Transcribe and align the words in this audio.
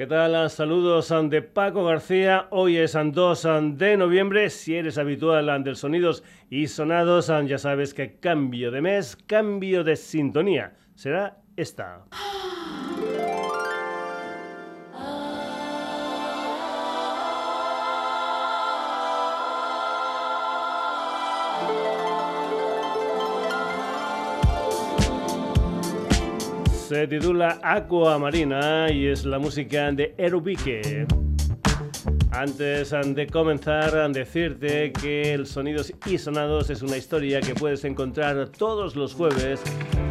¿Qué 0.00 0.06
tal? 0.06 0.48
Saludos 0.48 1.12
de 1.28 1.42
Paco 1.42 1.84
García. 1.84 2.46
Hoy 2.52 2.78
es 2.78 2.96
2 2.98 3.48
de 3.72 3.98
noviembre. 3.98 4.48
Si 4.48 4.74
eres 4.74 4.96
habitual 4.96 5.62
del 5.62 5.76
Sonidos 5.76 6.24
y 6.48 6.68
Sonados, 6.68 7.30
ya 7.44 7.58
sabes 7.58 7.92
que 7.92 8.18
cambio 8.18 8.70
de 8.70 8.80
mes, 8.80 9.14
cambio 9.26 9.84
de 9.84 9.96
sintonía. 9.96 10.72
Será 10.94 11.36
esta. 11.54 12.06
Se 26.90 27.06
titula 27.06 27.60
Aqua 27.62 28.18
Marina 28.18 28.90
y 28.90 29.06
es 29.06 29.24
la 29.24 29.38
música 29.38 29.92
de 29.92 30.12
Erubique. 30.18 31.06
Antes 32.32 32.90
de 32.90 33.28
comenzar, 33.28 34.10
decirte 34.10 34.92
que 34.92 35.32
el 35.32 35.46
Sonidos 35.46 35.92
y 36.06 36.18
Sonados 36.18 36.68
es 36.68 36.82
una 36.82 36.96
historia 36.96 37.40
que 37.42 37.54
puedes 37.54 37.84
encontrar 37.84 38.48
todos 38.48 38.96
los 38.96 39.14
jueves 39.14 39.62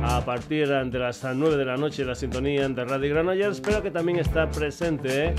a 0.04 0.24
partir 0.24 0.68
de 0.68 1.00
las 1.00 1.24
9 1.24 1.58
de 1.58 1.66
la 1.66 1.78
noche 1.78 2.06
la 2.06 2.14
sintonía 2.16 2.68
de 2.68 2.86
Radio 2.86 3.14
Granollers, 3.14 3.62
pero 3.62 3.82
que 3.82 3.92
también 3.92 4.20
está 4.20 4.50
presente 4.50 5.34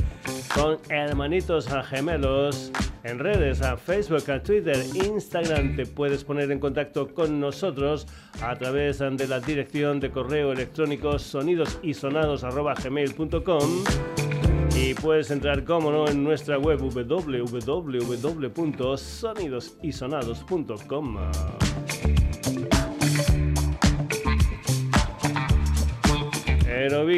con 0.55 0.79
hermanitos 0.89 1.69
gemelos 1.89 2.73
en 3.05 3.19
redes, 3.19 3.61
a 3.63 3.77
Facebook, 3.77 4.31
a 4.31 4.43
Twitter, 4.43 4.83
Instagram. 4.95 5.77
Te 5.77 5.85
puedes 5.87 6.25
poner 6.25 6.51
en 6.51 6.59
contacto 6.59 7.15
con 7.15 7.39
nosotros 7.41 8.07
a 8.43 8.55
través 8.57 8.99
de 8.99 9.27
la 9.27 9.41
dirección 9.41 10.01
de 10.01 10.11
correo 10.11 10.53
electrónico 10.53 11.19
sonidosysonados.gmail.com 11.19 13.85
y 14.77 14.93
puedes 14.95 15.31
entrar, 15.31 15.65
como 15.65 15.91
no, 15.91 16.09
en 16.09 16.25
nuestra 16.25 16.59
web 16.59 16.81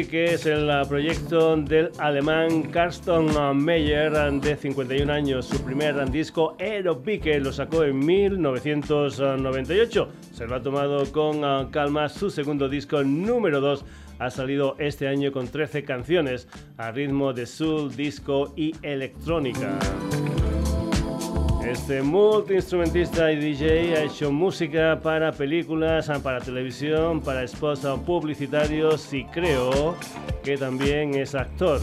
que 0.09 0.33
es 0.33 0.45
el 0.45 0.69
proyecto 0.89 1.55
del 1.55 1.89
alemán 1.97 2.63
Carsten 2.63 3.27
Meyer 3.55 4.11
de 4.41 4.57
51 4.57 5.13
años. 5.13 5.45
Su 5.45 5.63
primer 5.63 6.11
disco 6.11 6.57
Aerobique 6.59 7.39
lo 7.39 7.53
sacó 7.53 7.85
en 7.85 7.97
1998. 7.97 10.09
Se 10.33 10.47
lo 10.47 10.55
ha 10.55 10.61
tomado 10.61 11.09
con 11.13 11.45
ah, 11.45 11.69
calma. 11.71 12.09
Su 12.09 12.29
segundo 12.29 12.67
disco 12.67 13.03
número 13.03 13.61
2 13.61 13.85
ha 14.19 14.29
salido 14.29 14.75
este 14.79 15.07
año 15.07 15.31
con 15.31 15.47
13 15.47 15.85
canciones 15.85 16.49
a 16.77 16.91
ritmo 16.91 17.31
de 17.31 17.45
soul, 17.45 17.95
disco 17.95 18.53
y 18.57 18.75
electrónica. 18.81 19.79
Este 21.65 22.01
multiinstrumentista 22.01 23.31
y 23.31 23.37
DJ 23.37 23.95
ha 23.95 24.03
hecho 24.03 24.31
música 24.31 24.99
para 25.01 25.31
películas, 25.31 26.11
para 26.21 26.41
televisión, 26.41 27.21
para 27.21 27.47
spots 27.47 27.87
publicitarios 28.05 29.13
y 29.13 29.23
creo 29.25 29.95
que 30.43 30.57
también 30.57 31.15
es 31.15 31.33
actor. 31.35 31.79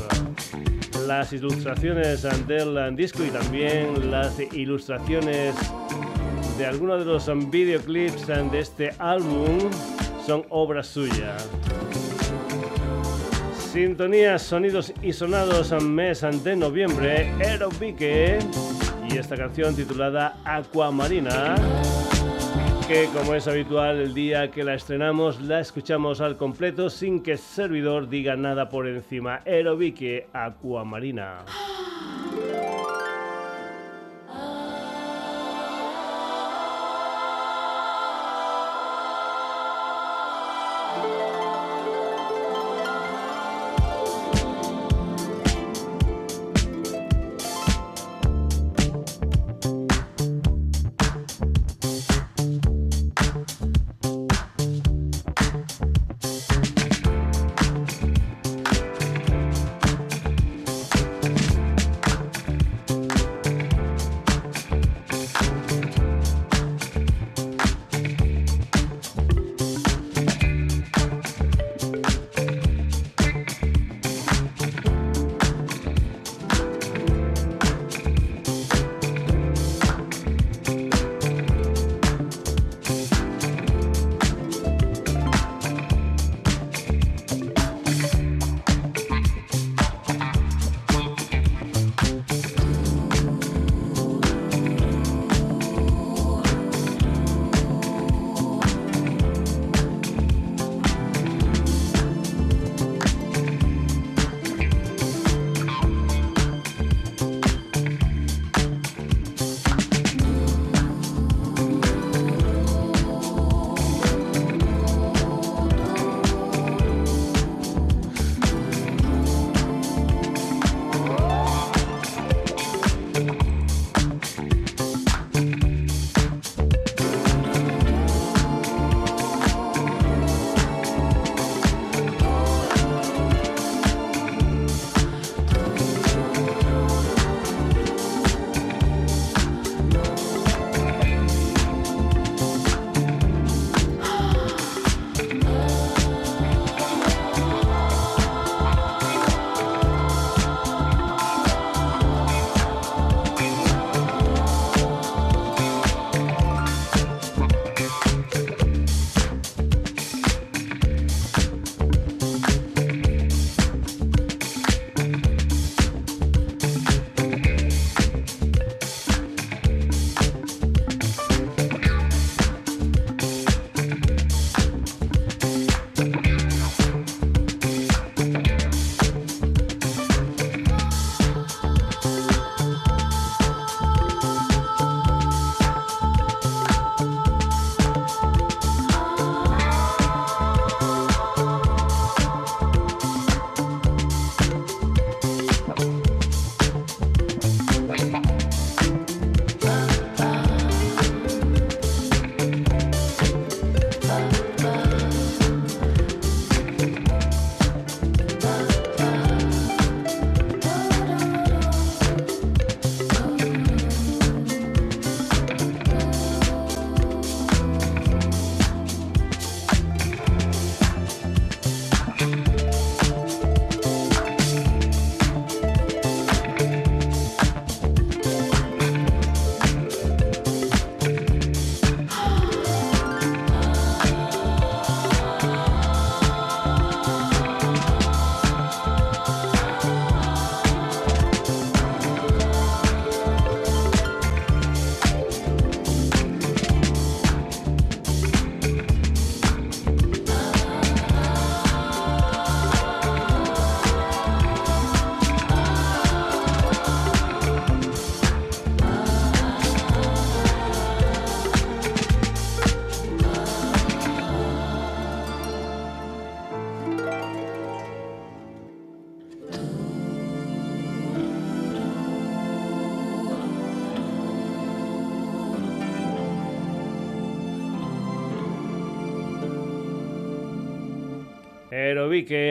Las 1.06 1.32
ilustraciones 1.32 2.26
del 2.46 2.94
disco 2.94 3.24
y 3.24 3.30
también 3.30 4.10
las 4.10 4.38
ilustraciones 4.52 5.54
de 6.58 6.66
algunos 6.66 6.98
de 6.98 7.06
los 7.06 7.50
videoclips 7.50 8.26
de 8.26 8.58
este 8.58 8.90
álbum 8.98 9.58
son 10.26 10.44
obra 10.50 10.82
suya. 10.82 11.36
Sintonías, 13.72 14.42
sonidos 14.42 14.92
y 15.00 15.12
sonados 15.12 15.72
mes 15.82 16.20
de 16.44 16.56
noviembre, 16.56 17.32
Aerobique 17.40 18.38
y 19.12 19.18
esta 19.18 19.36
canción 19.36 19.74
titulada 19.74 20.36
Aquamarina 20.44 21.56
que 22.86 23.08
como 23.14 23.34
es 23.34 23.46
habitual 23.46 24.00
el 24.00 24.14
día 24.14 24.50
que 24.50 24.64
la 24.64 24.74
estrenamos 24.74 25.40
la 25.40 25.60
escuchamos 25.60 26.20
al 26.20 26.36
completo 26.36 26.90
sin 26.90 27.22
que 27.22 27.32
el 27.32 27.38
servidor 27.38 28.08
diga 28.08 28.34
nada 28.34 28.68
por 28.68 28.88
encima. 28.88 29.42
Aerobique 29.46 30.26
Aquamarina. 30.32 31.44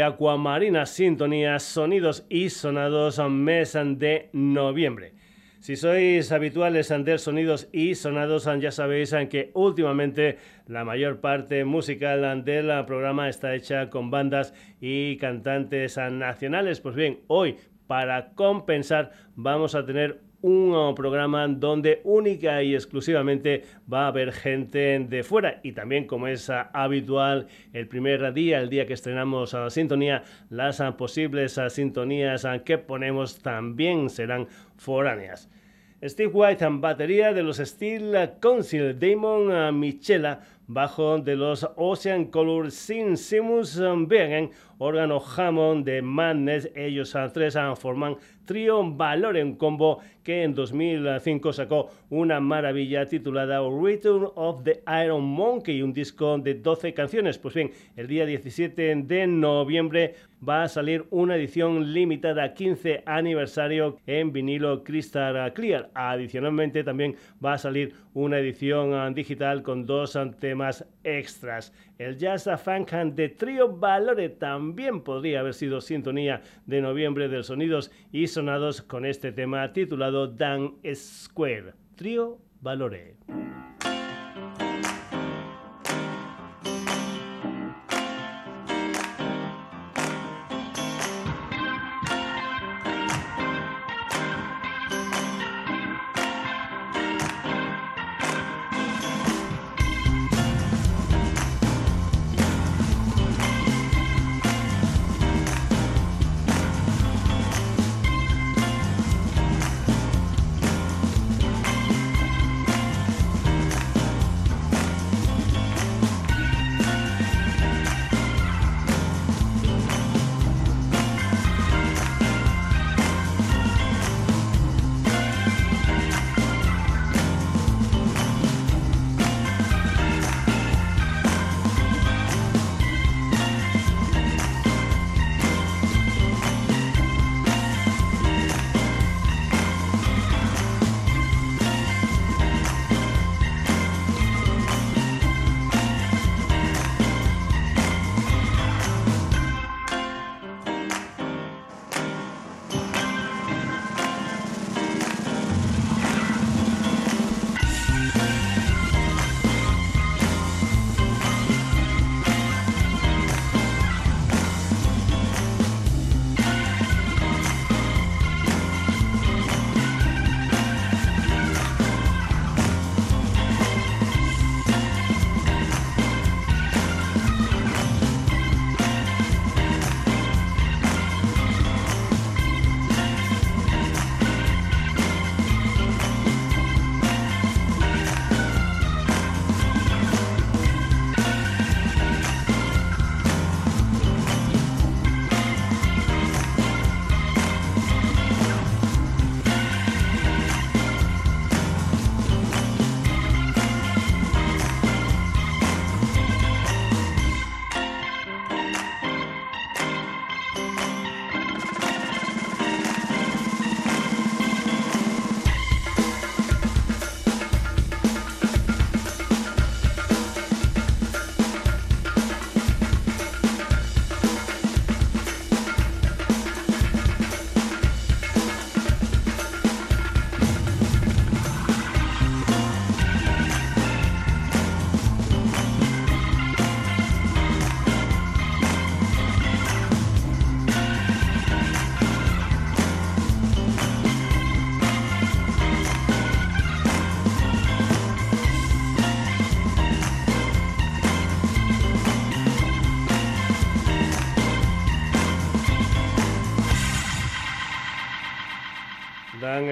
Aquamarina, 0.10 0.86
Sintonía, 0.86 1.60
Sonidos 1.60 2.26
y 2.30 2.50
Sonados, 2.50 3.20
mes 3.30 3.74
de 3.74 4.30
noviembre. 4.34 5.14
Si 5.60 5.76
sois 5.76 6.32
habituales 6.32 6.90
del 6.90 7.20
Sonidos 7.20 7.70
y 7.72 7.94
Sonados, 7.96 8.50
ya 8.60 8.72
sabéis 8.72 9.14
que 9.30 9.52
últimamente 9.54 10.38
la 10.68 10.84
mayor 10.84 11.20
parte 11.20 11.64
musical 11.66 12.44
del 12.44 12.86
programa 12.86 13.30
está 13.30 13.54
hecha 13.54 13.90
con 13.90 14.10
bandas 14.10 14.54
y 14.82 15.18
cantantes 15.18 15.98
nacionales. 15.98 16.80
Pues 16.80 16.96
bien, 16.96 17.20
hoy, 17.28 17.58
para 17.88 18.34
compensar, 18.34 19.12
vamos 19.36 19.76
a 19.76 19.86
tener 19.86 20.22
un 20.42 20.94
programa 20.96 21.48
donde 21.48 22.02
única 22.04 22.64
y 22.64 22.74
exclusivamente 22.74 23.64
va 23.92 24.06
a 24.06 24.08
haber 24.08 24.32
gente 24.32 25.00
de 25.00 25.24
fuera 25.24 25.60
y 25.64 25.74
también 25.74 26.06
como 26.06 26.28
es 26.28 26.50
habitual 26.50 27.48
el 27.74 27.88
primer 27.88 28.34
día, 28.34 28.60
el 28.60 28.70
día 28.70 28.86
que 28.86 28.94
estrenamos 28.94 29.54
a 29.54 29.66
uh, 29.66 29.70
sintonía, 29.70 30.24
las 30.50 30.82
posibles 30.98 31.60
sintonías 31.70 32.48
que 32.64 32.78
ponemos 32.78 33.40
también 33.40 34.10
serán 34.10 34.48
foráneas. 34.78 35.50
Steve 36.02 36.32
White 36.34 36.64
en 36.64 36.80
batería 36.80 37.34
de 37.34 37.44
los 37.44 37.58
Steel 37.58 38.16
Council, 38.40 38.98
Damon 38.98 39.78
Michela 39.78 40.40
bajo 40.70 41.18
de 41.18 41.36
los 41.36 41.68
Ocean 41.76 42.26
Color 42.26 42.72
Sin 42.72 43.18
Simus 43.18 43.82
Begen, 44.08 44.52
órgano 44.80 45.22
Hammond 45.22 45.86
de 45.86 46.02
Madness, 46.02 46.72
ellos 46.76 47.16
tres 47.34 47.58
forman 47.76 48.16
trío 48.46 48.84
Valor 48.84 49.38
en 49.38 49.56
Combo 49.56 50.00
que 50.24 50.44
en 50.44 50.56
2005 50.56 51.54
sacó 51.54 51.90
una 52.10 52.40
maravilla 52.40 53.06
titulada 53.06 53.60
Return 53.60 54.28
of 54.36 54.64
the 54.64 54.82
Iron 55.04 55.24
Monkey, 55.24 55.84
un 55.84 55.94
disco 55.94 56.38
de 56.40 56.56
12 56.56 56.94
canciones. 56.94 57.38
Pues 57.38 57.54
bien, 57.54 57.72
el 57.96 58.08
día 58.08 58.26
17 58.26 58.96
de 58.96 59.28
noviembre 59.28 60.16
va 60.48 60.64
a 60.64 60.68
salir 60.68 61.06
una 61.10 61.36
edición 61.36 61.94
limitada 61.94 62.54
15 62.54 63.04
aniversario 63.06 63.98
en 64.08 64.32
vinilo 64.32 64.84
Crystal 64.84 65.54
Clear. 65.54 65.90
Adicionalmente 65.94 66.84
también 66.84 67.16
va 67.44 67.54
a 67.54 67.58
salir 67.58 67.94
una 68.14 68.40
edición 68.40 69.14
digital 69.14 69.62
con 69.62 69.86
dos 69.86 70.18
temas 70.40 70.86
extras. 71.04 71.74
El 71.98 72.18
Jazz 72.18 72.50
Funk 72.64 72.92
de 72.92 73.30
Trio 73.30 73.78
Valore 73.78 74.30
también 74.30 74.69
podría 75.02 75.40
haber 75.40 75.54
sido 75.54 75.82
sintonía 75.82 76.42
de 76.66 76.82
noviembre 76.82 77.28
de 77.28 77.44
Sonidos 77.44 77.92
y 78.12 78.28
Sonados 78.28 78.82
con 78.82 79.06
este 79.06 79.32
tema 79.32 79.72
titulado 79.74 80.28
Dan 80.28 80.76
Square. 80.94 81.74
Trio 81.96 82.40
Valore. 82.62 83.18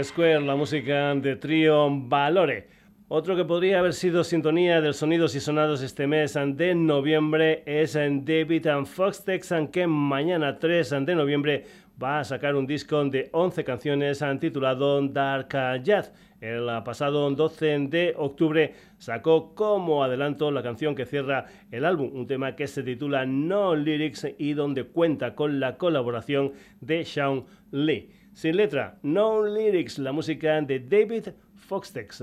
Square, 0.03 0.41
la 0.41 0.55
música 0.55 1.15
de 1.15 1.35
trío 1.35 1.87
Valore. 1.89 2.67
Otro 3.07 3.35
que 3.35 3.45
podría 3.45 3.79
haber 3.79 3.93
sido 3.93 4.23
sintonía 4.23 4.81
de 4.81 4.93
sonidos 4.93 5.33
y 5.35 5.39
sonados 5.39 5.81
este 5.81 6.07
mes 6.07 6.33
de 6.33 6.75
noviembre 6.75 7.63
es 7.65 7.95
en 7.95 8.25
David 8.25 8.67
and 8.67 8.85
Fox 8.85 9.23
Texan, 9.23 9.69
que 9.69 9.87
mañana 9.87 10.59
3 10.59 11.05
de 11.05 11.15
noviembre 11.15 11.65
va 12.01 12.19
a 12.19 12.23
sacar 12.23 12.55
un 12.55 12.67
disco 12.67 13.03
de 13.05 13.29
11 13.31 13.63
canciones 13.63 14.23
titulado 14.39 15.01
Dark 15.07 15.49
Jazz. 15.83 16.11
El 16.41 16.67
pasado 16.83 17.31
12 17.31 17.87
de 17.87 18.13
octubre 18.17 18.75
sacó 18.97 19.55
como 19.55 20.03
adelanto 20.03 20.51
la 20.51 20.61
canción 20.61 20.93
que 20.93 21.05
cierra 21.05 21.45
el 21.71 21.85
álbum, 21.85 22.11
un 22.13 22.27
tema 22.27 22.55
que 22.55 22.67
se 22.67 22.83
titula 22.83 23.25
No 23.25 23.75
Lyrics 23.75 24.27
y 24.37 24.53
donde 24.53 24.83
cuenta 24.83 25.33
con 25.33 25.59
la 25.59 25.77
colaboración 25.77 26.51
de 26.81 27.05
Sean 27.05 27.45
Lee. 27.71 28.11
Sin 28.37 28.55
letra, 28.55 28.99
no 29.01 29.43
lyrics, 29.43 29.97
la 29.97 30.11
música 30.11 30.61
de 30.61 30.79
David 30.79 31.29
Foxtex. 31.55 32.21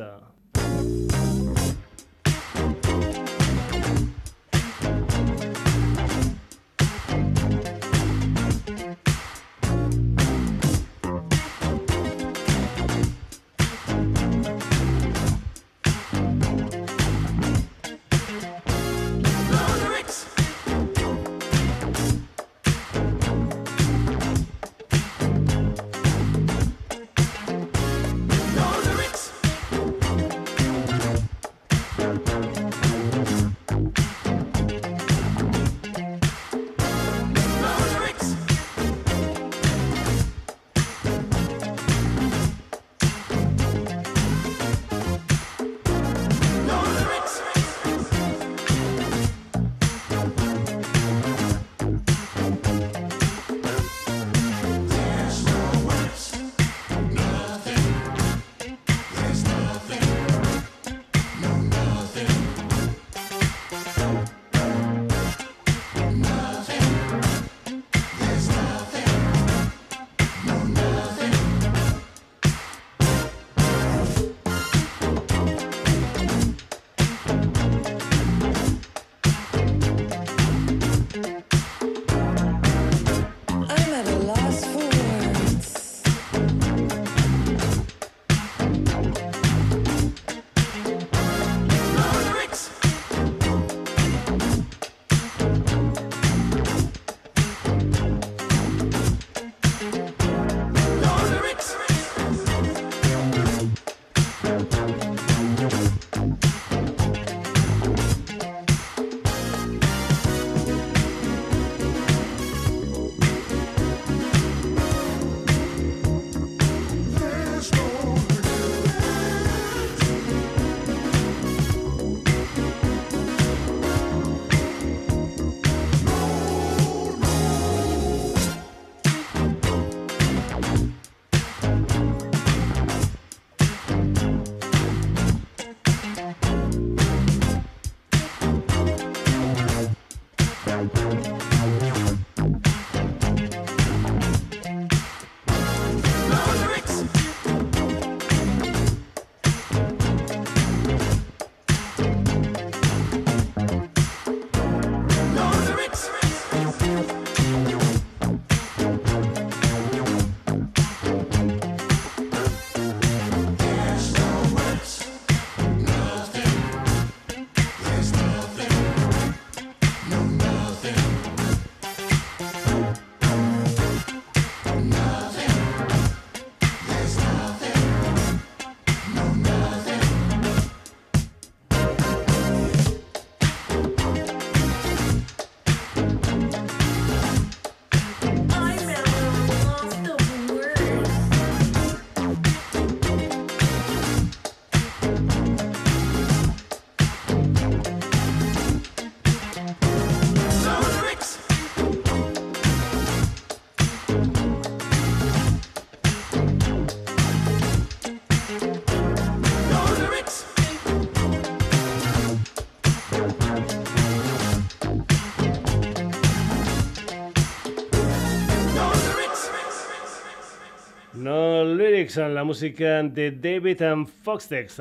La 222.16 222.44
música 222.44 223.02
de 223.02 223.32
David 223.32 223.82
and 223.82 224.06
Foxtex. 224.06 224.80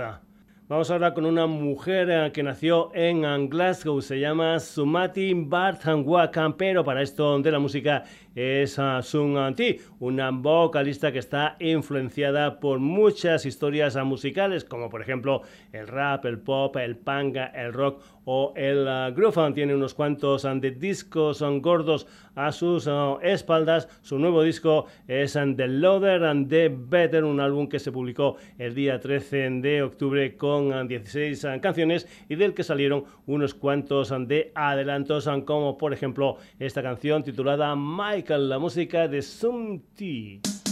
Vamos 0.69 0.91
ahora 0.91 1.15
con 1.15 1.25
una 1.25 1.47
mujer 1.47 2.07
eh, 2.11 2.31
que 2.31 2.43
nació 2.43 2.91
en 2.93 3.49
Glasgow, 3.49 4.01
se 4.01 4.19
llama 4.19 4.59
Sumati 4.59 5.33
Barthanwakan, 5.33 6.53
pero 6.53 6.83
para 6.83 7.01
esto 7.01 7.39
de 7.39 7.51
la 7.51 7.57
música 7.57 8.03
es 8.35 8.77
uh, 8.77 9.01
Sun 9.01 9.55
Ti, 9.55 9.77
una 9.99 10.29
vocalista 10.29 11.11
que 11.11 11.19
está 11.19 11.55
influenciada 11.59 12.59
por 12.59 12.77
muchas 12.77 13.47
historias 13.47 13.95
musicales, 14.05 14.63
como 14.63 14.89
por 14.89 15.01
ejemplo 15.01 15.41
el 15.71 15.87
rap, 15.87 16.25
el 16.25 16.39
pop, 16.39 16.75
el 16.77 16.97
panga, 16.97 17.47
el 17.47 17.73
rock 17.73 18.01
o 18.25 18.53
el 18.55 18.87
uh, 18.87 19.13
groove. 19.13 19.53
Tiene 19.53 19.75
unos 19.75 19.93
cuantos 19.93 20.43
uh, 20.45 20.59
de 20.59 20.71
discos 20.71 21.37
son 21.37 21.61
gordos 21.61 22.07
a 22.35 22.51
sus 22.51 22.89
espaldas. 23.21 23.87
Su 24.01 24.17
nuevo 24.17 24.41
disco 24.43 24.87
es 25.07 25.33
The 25.33 25.67
Loader 25.67 26.23
and 26.23 26.49
The 26.49 26.69
Better, 26.69 27.23
un 27.23 27.39
álbum 27.39 27.67
que 27.67 27.79
se 27.79 27.91
publicó 27.91 28.37
el 28.57 28.73
día 28.73 28.99
13 28.99 29.49
de 29.61 29.83
octubre 29.83 30.35
con 30.35 30.87
16 30.87 31.45
canciones 31.61 32.07
y 32.29 32.35
del 32.35 32.53
que 32.53 32.63
salieron 32.63 33.05
unos 33.27 33.53
cuantos 33.53 34.13
de 34.27 34.51
adelantos, 34.55 35.29
como 35.45 35.77
por 35.77 35.93
ejemplo 35.93 36.37
esta 36.59 36.81
canción 36.81 37.23
titulada 37.23 37.75
My 37.75 38.23
la 38.27 38.59
música 38.59 39.07
de 39.07 39.21
Sumti. 39.21 40.62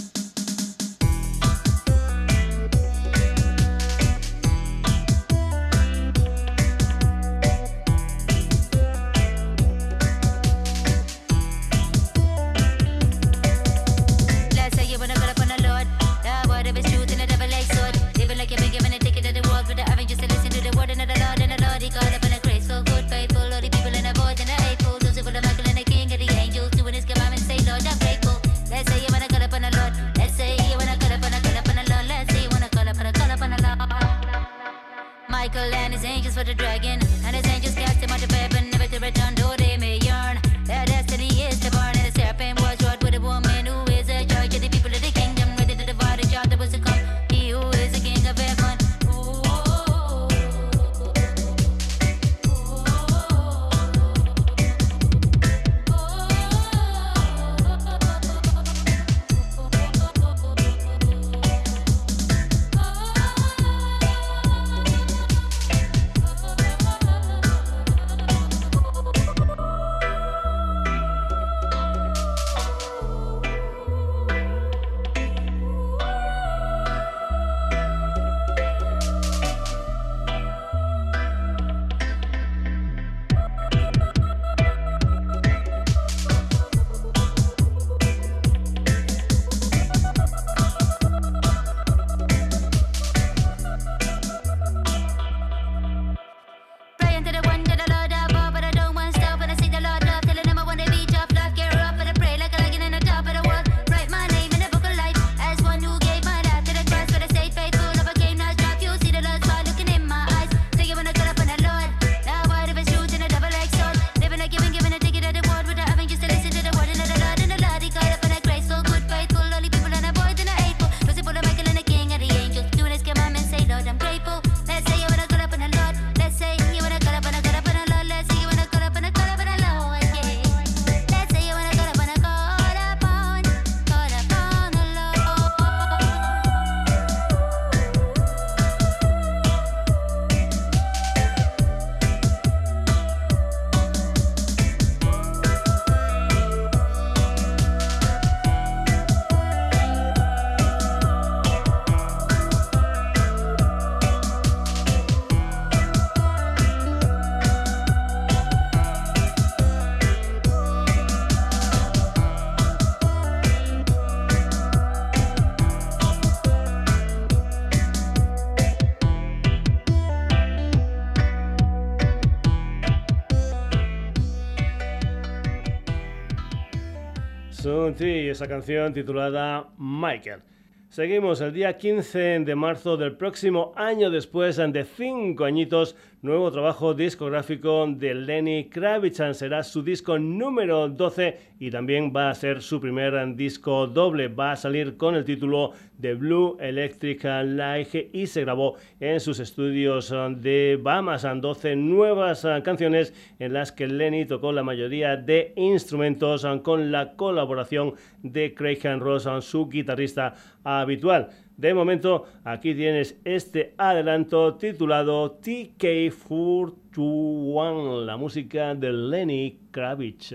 Y 177.99 178.29
esa 178.29 178.47
canción 178.47 178.93
titulada 178.93 179.67
Michael. 179.77 180.39
Seguimos 180.87 181.41
el 181.41 181.51
día 181.51 181.77
15 181.77 182.39
de 182.39 182.55
marzo 182.55 182.95
del 182.95 183.17
próximo 183.17 183.73
año 183.75 184.09
después 184.09 184.55
de 184.55 184.85
cinco 184.85 185.43
añitos 185.43 185.97
nuevo 186.21 186.51
trabajo 186.51 186.93
discográfico 186.93 187.87
de 187.87 188.13
Lenny 188.13 188.69
Kravitz. 188.69 189.21
Será 189.33 189.63
su 189.63 189.81
disco 189.81 190.19
número 190.19 190.87
12 190.87 191.37
y 191.59 191.71
también 191.71 192.13
va 192.15 192.29
a 192.29 192.35
ser 192.35 192.61
su 192.61 192.79
primer 192.79 193.35
disco 193.35 193.87
doble. 193.87 194.27
Va 194.27 194.51
a 194.51 194.55
salir 194.55 194.97
con 194.97 195.15
el 195.15 195.25
título 195.25 195.71
de 195.97 196.13
Blue 196.13 196.57
Electric 196.59 197.23
Light 197.23 198.09
y 198.13 198.27
se 198.27 198.41
grabó 198.41 198.75
en 198.99 199.19
sus 199.19 199.39
estudios 199.39 200.13
de 200.37 200.79
Bahamas. 200.79 201.25
12 201.41 201.75
nuevas 201.75 202.45
canciones 202.63 203.13
en 203.39 203.53
las 203.53 203.71
que 203.71 203.87
Lenny 203.87 204.25
tocó 204.25 204.51
la 204.51 204.63
mayoría 204.63 205.17
de 205.17 205.53
instrumentos 205.55 206.45
con 206.61 206.91
la 206.91 207.15
colaboración 207.15 207.95
de 208.21 208.53
Craig 208.53 208.81
Ross, 208.99 209.27
su 209.43 209.67
guitarrista 209.67 210.35
habitual. 210.63 211.29
De 211.61 211.73
momento, 211.75 212.25
aquí 212.43 212.73
tienes 212.73 213.21
este 213.23 213.75
adelanto 213.77 214.55
titulado 214.55 215.39
TK421, 215.41 218.03
la 218.03 218.17
música 218.17 218.73
de 218.73 218.91
Lenny 218.91 219.59
Kravitz. 219.69 220.33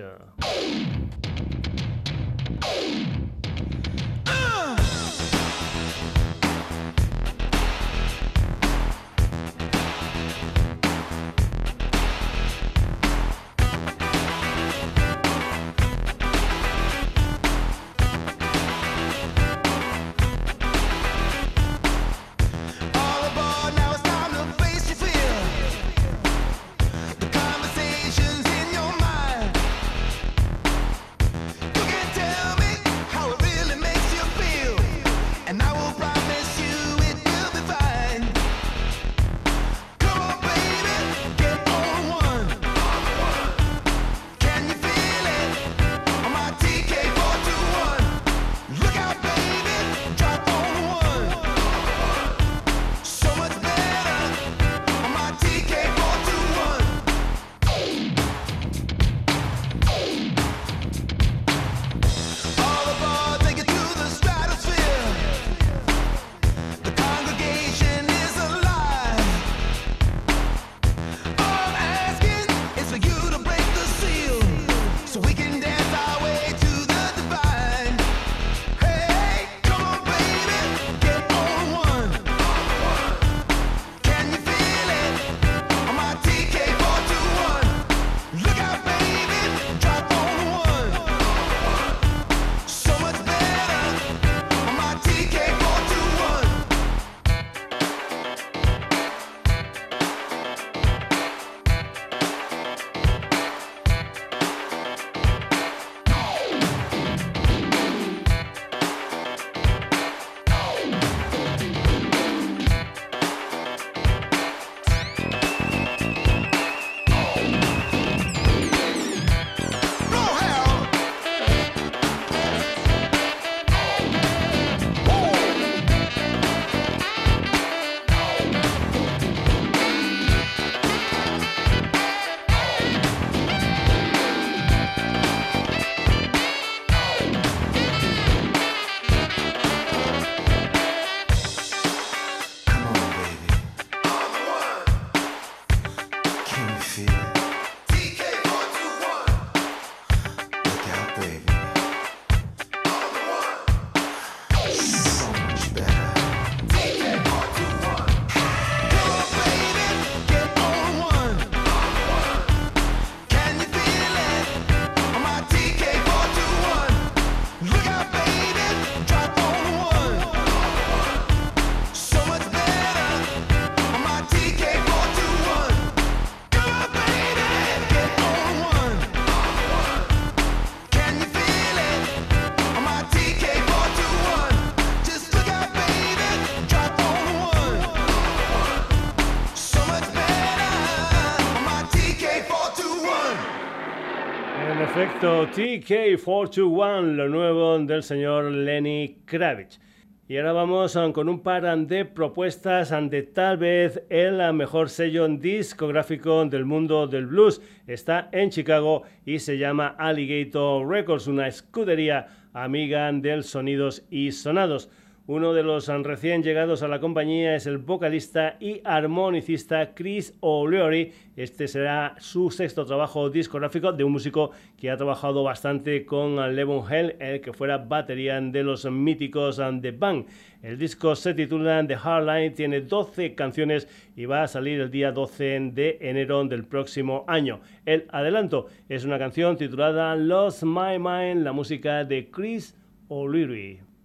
Efecto 194.96 195.46
TK421, 195.48 197.16
lo 197.16 197.28
nuevo 197.28 197.78
del 197.80 198.02
señor 198.02 198.44
Lenny 198.50 199.18
Kravitz. 199.26 199.78
Y 200.26 200.38
ahora 200.38 200.52
vamos 200.54 200.96
um, 200.96 201.12
con 201.12 201.28
un 201.28 201.42
par 201.42 201.64
de 201.86 202.06
propuestas 202.06 202.92
ante 202.92 203.22
tal 203.22 203.58
vez 203.58 204.02
el 204.08 204.40
mejor 204.54 204.88
sello 204.88 205.28
discográfico 205.28 206.46
del 206.46 206.64
mundo 206.64 207.06
del 207.06 207.26
blues. 207.26 207.60
Está 207.86 208.30
en 208.32 208.48
Chicago 208.48 209.02
y 209.26 209.38
se 209.38 209.58
llama 209.58 209.96
Alligator 209.98 210.88
Records, 210.88 211.26
una 211.26 211.46
escudería 211.46 212.28
amiga 212.54 213.12
del 213.12 213.44
Sonidos 213.44 214.02
y 214.08 214.32
Sonados. 214.32 214.88
Uno 215.28 215.52
de 215.54 215.64
los 215.64 215.88
recién 215.88 216.44
llegados 216.44 216.84
a 216.84 216.88
la 216.88 217.00
compañía 217.00 217.56
es 217.56 217.66
el 217.66 217.78
vocalista 217.78 218.56
y 218.60 218.80
armonicista 218.84 219.92
Chris 219.92 220.32
O'Leary. 220.38 221.12
Este 221.34 221.66
será 221.66 222.14
su 222.20 222.52
sexto 222.52 222.86
trabajo 222.86 223.28
discográfico 223.28 223.92
de 223.92 224.04
un 224.04 224.12
músico 224.12 224.52
que 224.78 224.88
ha 224.88 224.96
trabajado 224.96 225.42
bastante 225.42 226.06
con 226.06 226.36
Levon 226.54 226.84
Hell, 226.88 227.16
el 227.18 227.40
que 227.40 227.52
fuera 227.52 227.78
batería 227.78 228.40
de 228.40 228.62
los 228.62 228.88
míticos 228.88 229.60
The 229.80 229.90
Bang. 229.90 230.26
El 230.62 230.78
disco 230.78 231.16
se 231.16 231.34
titula 231.34 231.84
The 231.84 231.96
Hardline, 231.96 232.54
tiene 232.54 232.82
12 232.82 233.34
canciones 233.34 233.88
y 234.14 234.26
va 234.26 234.44
a 234.44 234.48
salir 234.48 234.80
el 234.80 234.92
día 234.92 235.10
12 235.10 235.72
de 235.72 235.98
enero 236.02 236.44
del 236.44 236.64
próximo 236.66 237.24
año. 237.26 237.58
El 237.84 238.06
adelanto 238.10 238.68
es 238.88 239.04
una 239.04 239.18
canción 239.18 239.56
titulada 239.56 240.14
Lost 240.14 240.62
My 240.62 241.00
Mind, 241.00 241.42
la 241.42 241.50
música 241.50 242.04
de 242.04 242.30
Chris 242.30 242.76
O'Leary. 243.08 243.95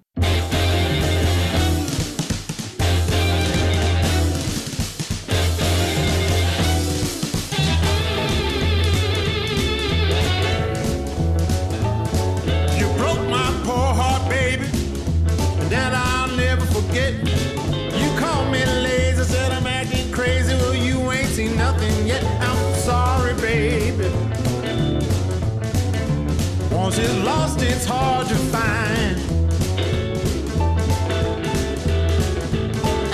Hard 27.91 28.27
to 28.27 28.35
find. 28.55 29.17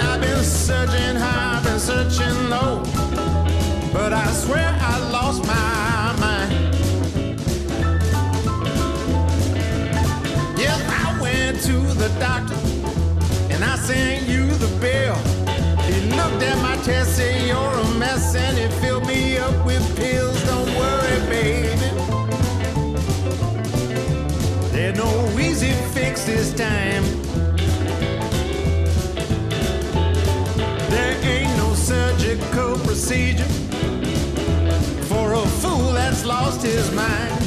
I've 0.08 0.22
been 0.22 0.44
searching 0.44 1.16
high, 1.16 1.58
I've 1.58 1.63
been 1.63 1.80
searching 1.80 2.38
low, 2.54 2.84
but 3.92 4.13
I 4.13 4.28
swear 4.44 4.70
I 4.92 4.96
lost 5.16 5.42
my 5.54 6.16
mind. 6.24 6.52
Yes, 10.63 10.80
I 11.04 11.22
went 11.22 11.56
to 11.70 11.78
the 12.02 12.10
doctor 12.20 12.60
and 13.54 13.63
I 13.63 13.76
sent 13.78 14.28
you 14.28 14.46
the 14.66 14.72
bill. 14.86 15.18
He 15.88 15.98
looked 16.20 16.44
at 16.52 16.58
my 16.62 16.76
chest, 16.86 17.16
said 17.18 17.48
you're 17.48 17.76
a 17.84 17.88
mess, 17.98 18.36
and 18.36 18.56
he 18.58 18.68
filled 18.82 19.08
me 19.08 19.38
up 19.38 19.58
with 19.66 19.84
pills. 19.98 20.27
This 26.38 26.54
time. 26.54 27.04
There 30.91 31.17
ain't 31.26 31.58
no 31.58 31.73
surgical 31.73 32.78
procedure 32.86 33.52
for 35.10 35.34
a 35.34 35.45
fool 35.62 35.93
that's 35.93 36.23
lost 36.26 36.62
his 36.62 36.91
mind. 36.91 37.46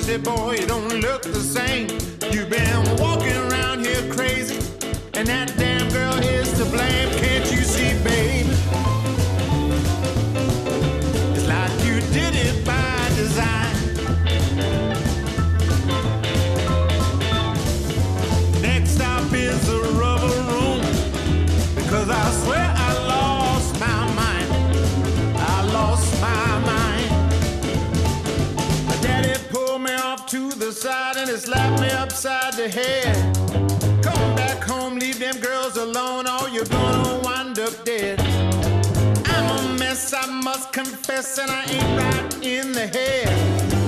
Said, 0.00 0.22
boy, 0.22 0.56
you 0.60 0.66
don't 0.66 1.00
look 1.00 1.22
the 1.22 1.40
same. 1.40 1.88
You've 2.30 2.50
been 2.50 2.96
walking 2.98 3.36
around 3.36 3.84
here 3.84 4.12
crazy, 4.12 4.56
and 5.14 5.26
that 5.28 5.54
damn 5.56 5.88
girl 5.90 6.14
is 6.18 6.52
to 6.58 6.64
blame. 6.66 7.25
Side 30.86 31.16
and 31.16 31.28
it 31.28 31.38
slapped 31.38 31.80
me 31.80 31.88
upside 31.90 32.52
the 32.54 32.68
head. 32.68 33.14
Come 34.04 34.28
back 34.36 34.62
home, 34.62 34.94
leave 35.00 35.18
them 35.18 35.36
girls 35.40 35.76
alone, 35.76 36.24
or 36.28 36.48
you're 36.54 36.72
gonna 36.78 37.18
wind 37.26 37.58
up 37.58 37.74
dead. 37.84 38.20
I'm 39.34 39.46
a 39.58 39.78
mess, 39.80 40.14
I 40.14 40.26
must 40.48 40.72
confess, 40.72 41.38
and 41.42 41.50
I 41.50 41.62
ain't 41.76 41.92
right 42.00 42.32
in 42.54 42.70
the 42.70 42.86
head. 42.86 43.26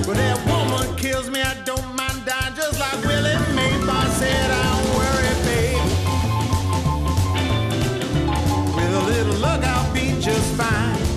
But 0.05 0.17
that 0.17 0.37
woman 0.49 0.87
kills 0.97 1.29
me, 1.29 1.39
I 1.41 1.55
don't 1.63 1.89
mind 1.95 2.19
dying, 2.25 2.55
just 2.61 2.77
like 2.83 2.99
Willie 3.07 3.39
Maybach 3.57 4.09
said, 4.19 4.49
I 4.61 4.63
don't 4.71 4.89
worry, 4.99 5.35
babe. 5.47 5.83
With 8.75 8.93
a 9.01 9.03
little 9.13 9.39
luck, 9.45 9.61
I'll 9.63 9.93
be 9.93 10.05
just 10.19 10.49
fine. 10.59 11.08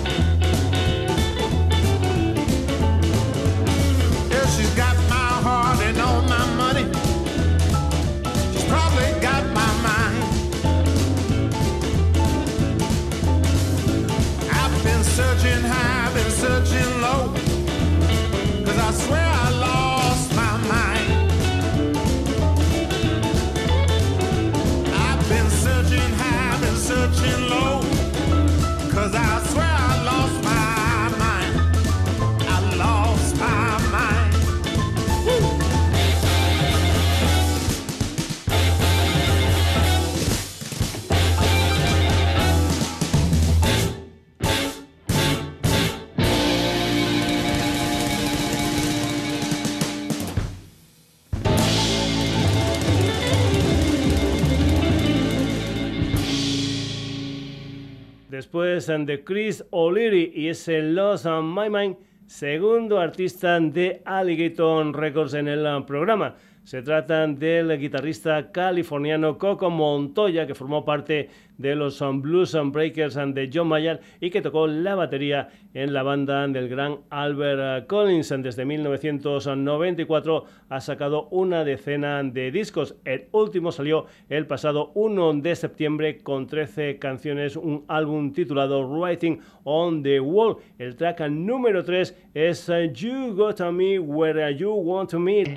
Después 58.33 58.87
de 58.87 59.23
Chris 59.23 59.63
O'Leary 59.69 60.31
y 60.33 60.47
ese 60.47 60.81
Lost 60.81 61.27
on 61.27 61.53
My 61.53 61.69
Mind, 61.69 61.97
segundo 62.25 62.99
artista 62.99 63.59
de 63.59 64.01
Alligator 64.05 64.91
Records 64.91 65.35
en 65.35 65.47
el 65.47 65.85
programa. 65.85 66.35
Se 66.63 66.81
trata 66.81 67.27
del 67.27 67.77
guitarrista 67.77 68.51
californiano 68.51 69.37
Coco 69.37 69.69
Montoya, 69.69 70.47
que 70.47 70.55
formó 70.55 70.83
parte 70.83 71.29
de 71.57 71.75
los 71.75 71.99
Blues 72.21 72.55
and 72.55 72.73
Breakers 72.73 73.15
de 73.15 73.49
John 73.53 73.67
Mayer 73.67 73.99
y 74.19 74.29
que 74.29 74.41
tocó 74.41 74.67
la 74.67 74.95
batería 74.95 75.49
en 75.73 75.93
la 75.93 76.03
banda 76.03 76.47
del 76.47 76.69
gran 76.69 76.99
Albert 77.09 77.87
Collins. 77.87 78.33
Desde 78.39 78.65
1994 78.65 80.45
ha 80.69 80.81
sacado 80.81 81.27
una 81.29 81.63
decena 81.63 82.23
de 82.23 82.51
discos. 82.51 82.95
El 83.05 83.27
último 83.31 83.71
salió 83.71 84.05
el 84.29 84.47
pasado 84.47 84.91
1 84.95 85.33
de 85.35 85.55
septiembre 85.55 86.17
con 86.19 86.47
13 86.47 86.99
canciones, 86.99 87.55
un 87.55 87.85
álbum 87.87 88.33
titulado 88.33 88.87
Writing 88.87 89.39
on 89.63 90.03
the 90.03 90.19
Wall. 90.19 90.57
El 90.77 90.95
track 90.95 91.21
número 91.29 91.83
3 91.83 92.29
es 92.33 92.71
You 92.93 93.35
Got 93.35 93.61
Me 93.71 93.99
Where 93.99 94.55
You 94.55 94.73
Want 94.73 95.11
to 95.11 95.19
Meet. 95.19 95.49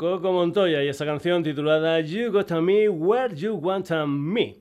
Coco 0.00 0.32
Montoya 0.32 0.82
y 0.82 0.88
esa 0.88 1.04
canción 1.04 1.42
titulada 1.42 2.00
You 2.00 2.32
Got 2.32 2.52
Me 2.52 2.88
Where 2.88 3.36
You 3.36 3.56
Want 3.56 3.90
Me. 4.06 4.56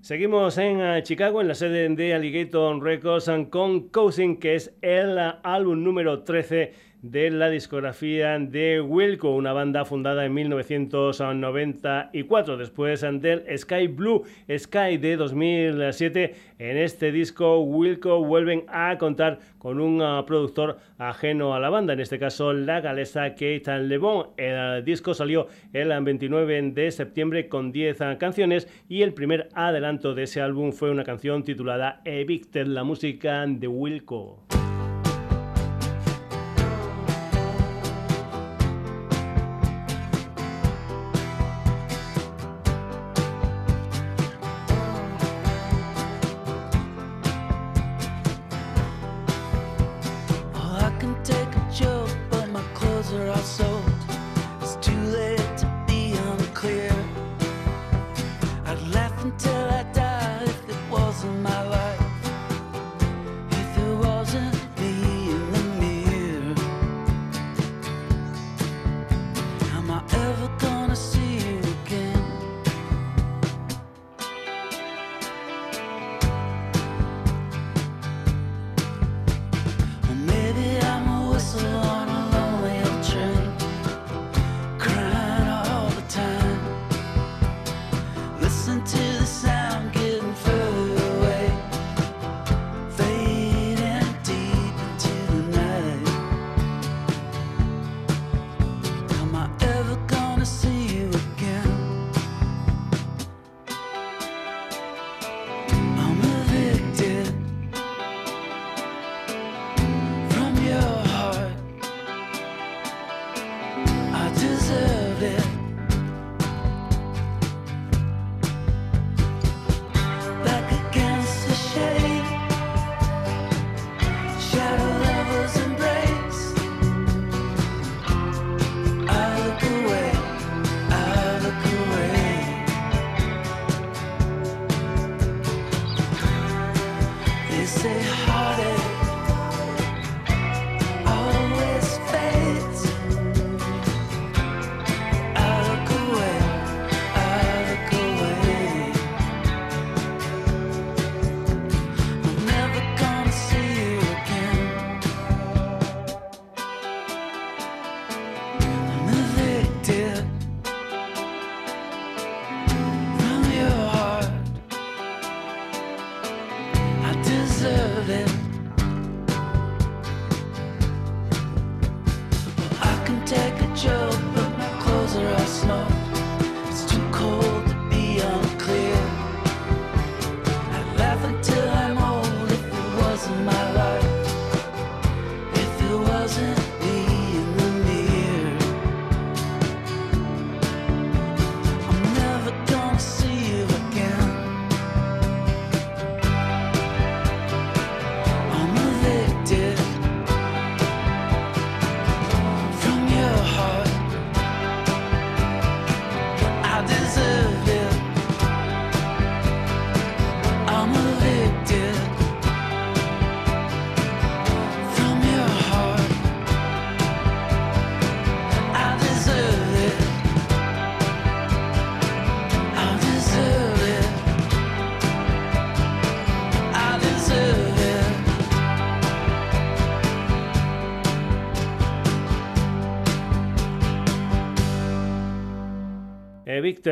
Seguimos 0.00 0.56
en 0.56 0.80
eh, 0.80 1.02
Chicago, 1.02 1.42
en 1.42 1.48
la 1.48 1.54
sede 1.54 1.90
de 1.90 2.14
Alligator 2.14 2.82
Records, 2.82 3.30
con 3.50 3.90
Cousin, 3.90 4.38
que 4.38 4.54
es 4.54 4.74
el 4.80 5.18
álbum 5.42 5.84
número 5.84 6.22
13 6.22 6.72
de 7.02 7.30
la 7.30 7.48
discografía 7.48 8.38
de 8.38 8.80
Wilco, 8.80 9.30
una 9.30 9.52
banda 9.52 9.84
fundada 9.84 10.24
en 10.24 10.34
1994. 10.34 12.56
Después 12.56 13.00
del 13.00 13.44
Sky 13.56 13.86
Blue 13.86 14.24
Sky 14.56 14.98
de 14.98 15.16
2007, 15.16 16.34
en 16.58 16.76
este 16.76 17.12
disco 17.12 17.60
Wilco 17.60 18.24
vuelven 18.24 18.64
a 18.68 18.96
contar 18.98 19.38
con 19.58 19.80
un 19.80 20.02
ah, 20.02 20.24
productor 20.26 20.78
ajeno 20.98 21.54
a 21.54 21.60
la 21.60 21.70
banda, 21.70 21.92
en 21.92 22.00
este 22.00 22.18
caso 22.18 22.52
la 22.52 22.80
galesa 22.80 23.30
Kate 23.30 23.78
Lebon. 23.80 24.28
El 24.36 24.84
disco 24.84 25.14
salió 25.14 25.46
el 25.72 25.88
29 25.88 26.72
de 26.72 26.90
septiembre 26.90 27.48
con 27.48 27.72
10 27.72 28.00
ah, 28.00 28.18
canciones 28.18 28.68
y 28.88 29.02
el 29.02 29.14
primer 29.14 29.48
adelanto 29.54 30.14
de 30.14 30.24
ese 30.24 30.40
álbum 30.40 30.72
fue 30.72 30.90
una 30.90 31.04
canción 31.04 31.44
titulada 31.44 32.00
Evicted, 32.04 32.66
la 32.66 32.84
música 32.84 33.44
de 33.46 33.68
Wilco. 33.68 34.57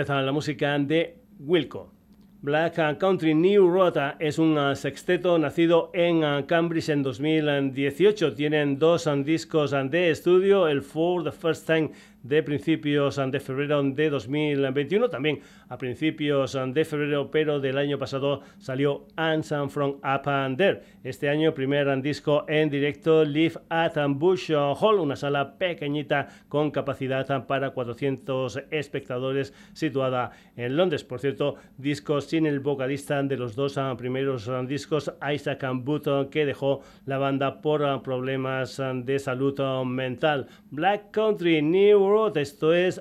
La 0.08 0.32
música 0.32 0.78
de 0.78 1.18
Wilco. 1.38 1.92
Black 2.40 2.98
Country 2.98 3.34
New 3.34 3.68
Rota 3.68 4.16
es 4.18 4.38
un 4.38 4.56
uh, 4.56 4.74
sexteto 4.74 5.38
nacido 5.38 5.90
en 5.92 6.24
uh, 6.24 6.46
Cambridge 6.46 6.88
en 6.88 7.02
2018. 7.02 8.32
Tienen 8.32 8.78
dos 8.78 9.06
um, 9.06 9.22
discos 9.22 9.72
de 9.72 10.10
estudio, 10.10 10.66
el 10.66 10.80
For 10.80 11.24
the 11.24 11.32
First 11.32 11.66
Time 11.66 11.90
de 12.28 12.42
principios 12.42 13.20
de 13.30 13.40
febrero 13.40 13.82
de 13.82 14.10
2021. 14.10 15.08
También 15.08 15.40
a 15.68 15.78
principios 15.78 16.58
de 16.72 16.84
febrero, 16.84 17.30
pero 17.30 17.60
del 17.60 17.78
año 17.78 17.98
pasado 17.98 18.42
salió 18.58 19.06
Answer 19.16 19.68
from 19.68 19.96
Up 19.98 20.28
and 20.28 20.56
There. 20.56 20.80
Este 21.04 21.28
año, 21.28 21.54
primer 21.54 22.00
disco 22.02 22.44
en 22.48 22.70
directo, 22.70 23.24
Live 23.24 23.54
at 23.68 23.94
Bush 24.08 24.52
Hall, 24.52 24.98
una 24.98 25.16
sala 25.16 25.58
pequeñita 25.58 26.28
con 26.48 26.70
capacidad 26.70 27.46
para 27.46 27.70
400 27.70 28.62
espectadores 28.70 29.52
situada 29.72 30.32
en 30.56 30.76
Londres. 30.76 31.04
Por 31.04 31.20
cierto, 31.20 31.56
discos 31.76 32.26
sin 32.26 32.46
el 32.46 32.60
vocalista 32.60 33.22
de 33.22 33.36
los 33.36 33.54
dos 33.54 33.78
primeros 33.98 34.50
discos, 34.66 35.12
Isaac 35.32 35.64
Button, 35.74 36.28
que 36.28 36.46
dejó 36.46 36.80
la 37.04 37.18
banda 37.18 37.60
por 37.60 38.02
problemas 38.02 38.80
de 39.04 39.18
salud 39.18 39.60
mental. 39.84 40.46
Black 40.70 41.10
Country 41.10 41.62
New 41.62 42.15
esto 42.36 42.72
es 42.72 43.00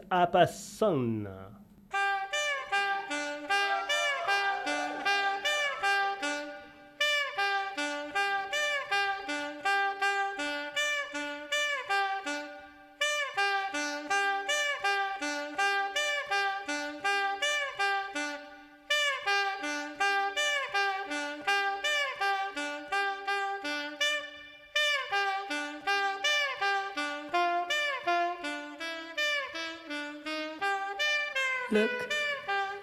Look 31.72 32.13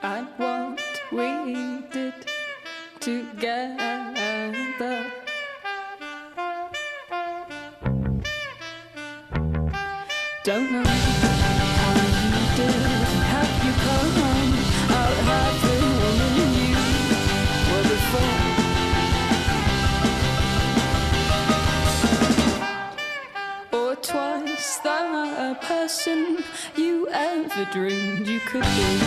at 0.03 0.25
what 0.39 0.81
we 1.13 1.85
did 1.93 2.15
together. 2.99 4.53
Don't 10.43 10.73
know. 10.73 10.92
ever 27.55 27.71
dreamed 27.71 28.27
you 28.27 28.41
could 28.41 28.63
be. 28.63 28.99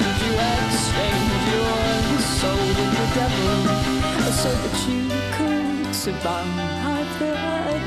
Did 0.00 0.16
you 0.24 0.34
exchange 0.34 1.42
your 1.52 2.18
soul 2.20 2.66
with 2.68 2.90
the 2.98 3.08
devil 3.14 4.32
so 4.32 4.50
that 4.52 4.78
you 4.88 5.02
could 5.36 5.94
survive 5.94 7.18
the 7.18 7.34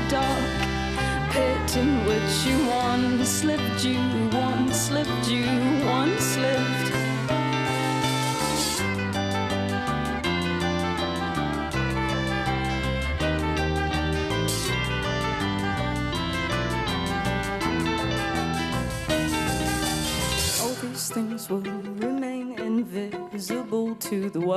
dark 0.08 1.30
pit 1.30 1.76
in 1.76 2.04
which 2.06 2.46
you 2.46 2.68
once 2.68 3.28
slipped, 3.28 3.84
You 3.84 3.98
once 4.32 4.76
slipped, 4.88 5.28
You 5.28 5.46
once 5.84 6.22
slipped. 6.22 6.83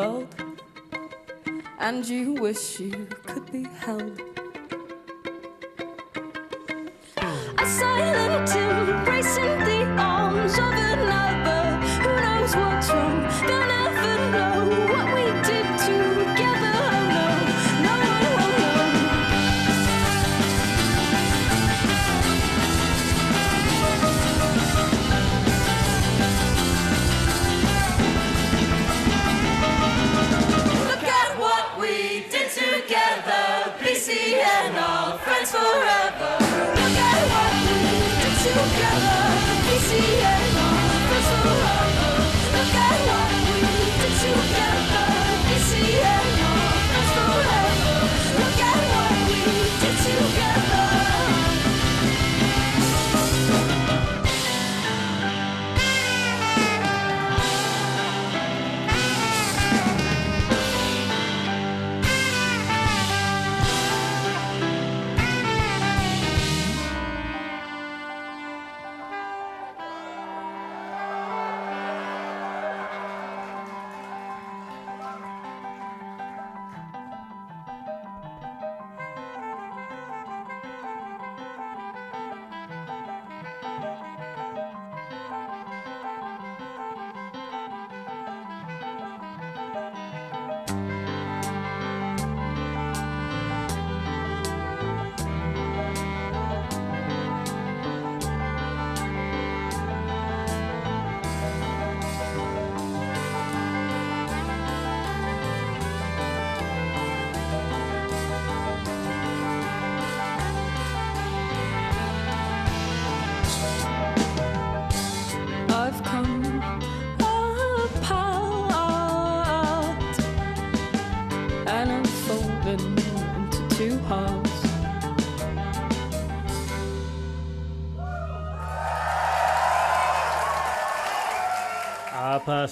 Apazón. 0.07 0.27
wish 2.39 2.79
you 2.79 3.07
could 3.25 3.51
be 3.51 3.63
held 3.79 4.36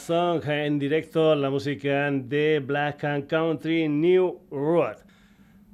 Song 0.06 0.40
en 0.48 0.78
directo, 0.78 1.34
la 1.34 1.50
música 1.50 2.12
de 2.12 2.62
Black 2.64 3.04
and 3.06 3.26
Country 3.26 3.90
New 3.90 4.40
Road. 4.52 4.98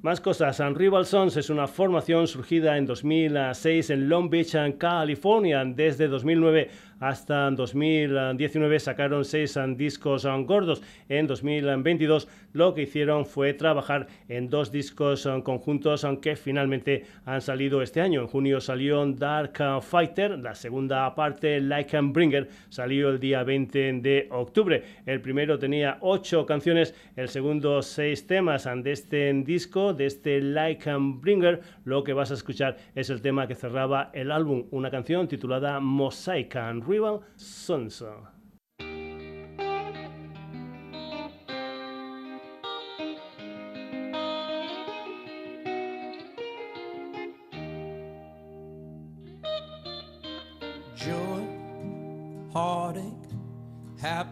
Más 0.00 0.22
cosas, 0.22 0.58
Unrival 0.58 1.04
Sons 1.04 1.36
es 1.36 1.50
una 1.50 1.68
formación 1.68 2.26
surgida 2.26 2.78
en 2.78 2.86
2006 2.86 3.90
en 3.90 4.08
Long 4.08 4.30
Beach, 4.30 4.56
California. 4.78 5.62
Desde 5.66 6.08
2009 6.08 6.70
hasta 6.98 7.50
2019 7.50 8.80
sacaron 8.80 9.24
seis 9.26 9.58
discos 9.76 10.26
gordos. 10.46 10.82
En 11.10 11.26
2022 11.26 12.26
lo 12.52 12.74
que 12.74 12.82
hicieron 12.82 13.26
fue 13.26 13.54
trabajar 13.54 14.06
en 14.28 14.48
dos 14.48 14.70
discos 14.72 15.28
conjuntos 15.44 16.06
que 16.20 16.36
finalmente 16.36 17.04
han 17.24 17.40
salido 17.40 17.82
este 17.82 18.00
año. 18.00 18.22
En 18.22 18.26
junio 18.26 18.60
salió 18.60 19.04
Dark 19.06 19.82
Fighter, 19.82 20.38
la 20.38 20.54
segunda 20.54 21.14
parte 21.14 21.60
Like 21.60 21.96
and 21.96 22.12
Bringer 22.12 22.48
salió 22.68 23.10
el 23.10 23.20
día 23.20 23.42
20 23.42 24.00
de 24.00 24.28
octubre. 24.30 24.82
El 25.06 25.20
primero 25.20 25.58
tenía 25.58 25.98
ocho 26.00 26.46
canciones, 26.46 26.94
el 27.16 27.28
segundo 27.28 27.82
seis 27.82 28.26
temas 28.26 28.68
de 28.76 28.92
este 28.92 29.32
disco, 29.44 29.94
de 29.94 30.06
este 30.06 30.40
Like 30.40 30.88
and 30.88 31.20
Bringer. 31.20 31.60
Lo 31.84 32.04
que 32.04 32.12
vas 32.12 32.30
a 32.30 32.34
escuchar 32.34 32.76
es 32.94 33.10
el 33.10 33.22
tema 33.22 33.46
que 33.46 33.54
cerraba 33.54 34.10
el 34.12 34.30
álbum, 34.30 34.66
una 34.70 34.90
canción 34.90 35.28
titulada 35.28 35.80
Mosaic 35.80 36.56
and 36.56 36.86
Rival 36.88 37.20
Sons. 37.36 38.04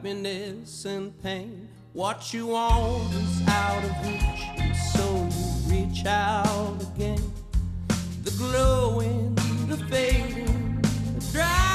Happiness 0.01 0.87
and 0.87 1.13
pain. 1.23 1.69
What 1.93 2.33
you 2.33 2.47
want 2.47 3.13
is 3.13 3.47
out 3.47 3.85
of 3.85 4.07
reach, 4.07 4.75
so 4.95 5.29
you 5.31 5.87
reach 5.87 6.07
out 6.07 6.79
again. 6.95 7.21
The 8.25 8.31
glowing, 8.39 9.35
the 9.69 9.77
fading, 9.91 10.81
the 10.81 11.33
drought 11.33 11.70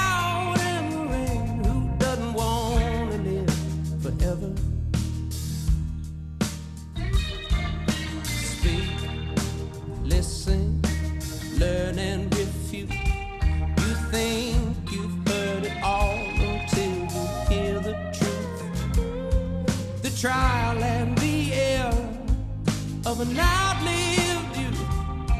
trial 20.25 20.83
and 20.83 21.15
the 21.19 21.53
error 21.53 22.09
of 23.05 23.19
an 23.19 23.39
outlived 23.39 24.57
youth. 24.57 24.81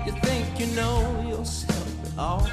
You 0.06 0.12
think 0.28 0.60
you 0.60 0.68
know 0.76 1.02
yourself 1.28 1.90
at 2.06 2.20
all. 2.20 2.48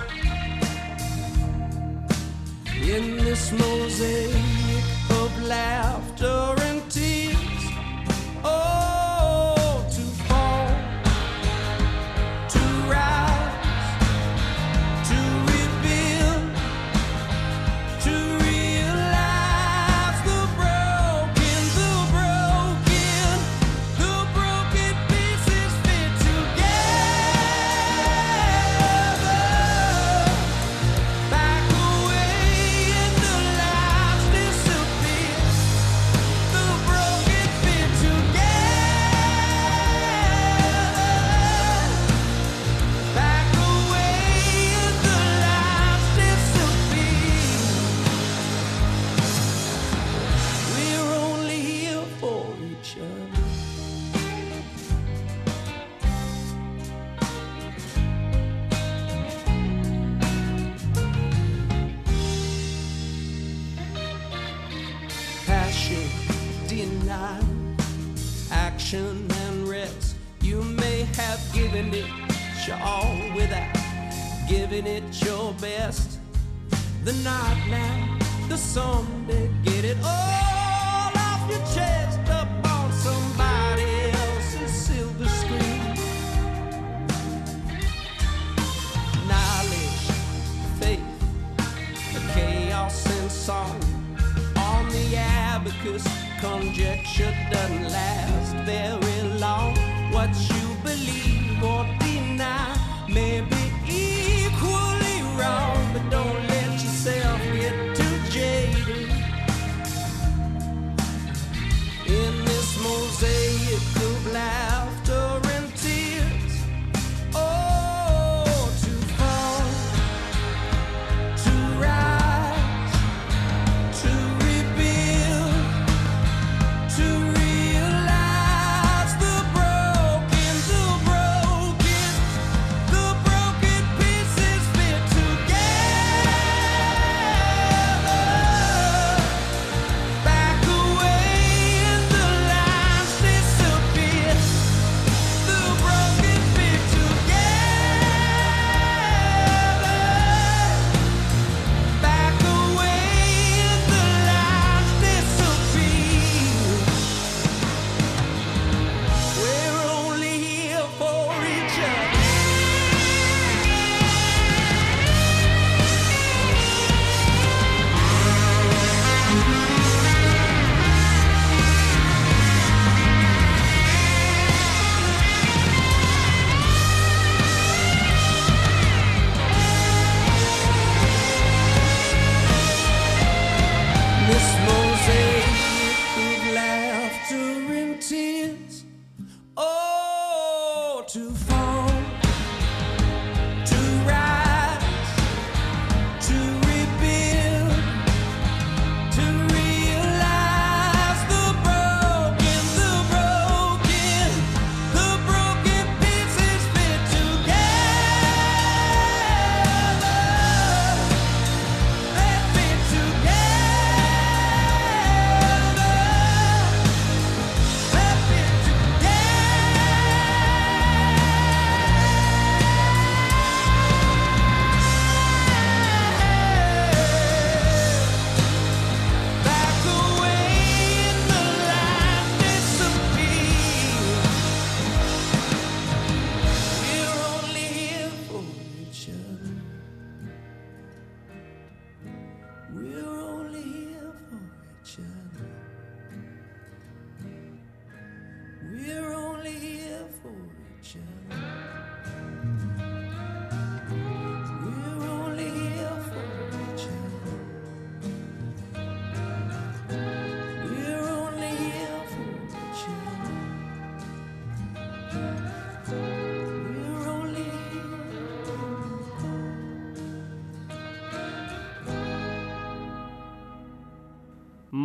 In 2.95 3.19
this 3.19 3.53
mosaic 3.53 4.85
of 5.21 5.31
laughter 5.43 6.55
and 6.69 6.81
tears, 6.91 7.65
oh, 8.45 8.82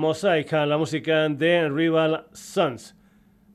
La 0.08 0.78
música 0.78 1.28
de 1.28 1.68
Rival 1.68 2.28
Sons. 2.32 2.96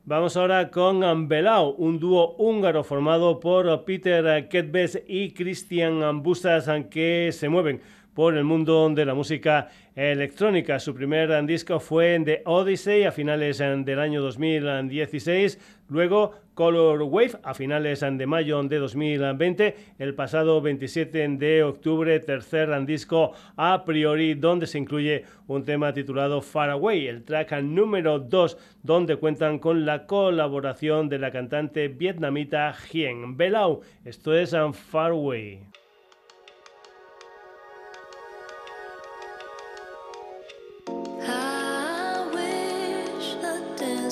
Vamos 0.05 0.37
ahora 0.37 0.71
con 0.71 1.27
Belau, 1.27 1.71
un 1.79 1.99
dúo 1.99 2.37
húngaro 2.37 2.85
formado 2.85 3.41
por 3.41 3.87
Peter 3.87 4.49
Ketbes 4.51 5.03
y 5.07 5.31
Christian 5.33 6.23
Bustas 6.23 6.69
que 6.91 7.31
se 7.33 7.49
mueven 7.49 7.81
por 8.13 8.37
el 8.37 8.45
mundo 8.45 8.91
de 8.91 9.07
la 9.07 9.15
música 9.15 9.69
electrónica. 9.95 10.79
Su 10.79 10.95
primer 10.95 11.45
disco 11.47 11.81
fue 11.81 12.21
The 12.25 12.43
Odyssey 12.45 13.05
a 13.05 13.13
finales 13.13 13.59
del 13.59 13.99
año 13.99 14.23
2016, 14.23 15.59
luego 15.89 16.33
Color 16.55 17.03
Wave 17.03 17.39
a 17.43 17.55
finales 17.55 18.01
de 18.01 18.27
mayo 18.27 18.63
de 18.63 18.79
2020, 18.79 19.77
el 19.99 20.15
pasado 20.15 20.61
27 20.61 21.29
de 21.39 21.63
octubre, 21.63 22.21
tercer 22.21 22.85
disco 22.85 23.33
a 23.57 23.85
priori, 23.85 24.35
donde 24.35 24.67
se 24.67 24.79
incluye 24.79 25.25
un 25.47 25.65
tema 25.65 25.95
titulado 25.95 26.43
Far 26.43 26.71
Away, 26.71 27.07
el 27.07 27.25
track 27.25 27.53
número 27.63 28.19
2, 28.19 28.59
donde 28.83 29.17
cuentan 29.17 29.59
con 29.59 29.87
la 29.87 30.07
colaboración 30.07 31.09
de 31.09 31.19
la 31.19 31.31
cantante 31.31 31.89
vietnamita 31.89 32.75
Hien 32.93 33.37
Belau. 33.37 33.81
Esto 34.05 34.35
es 34.35 34.55
Far 34.91 35.13
Away. 35.13 35.72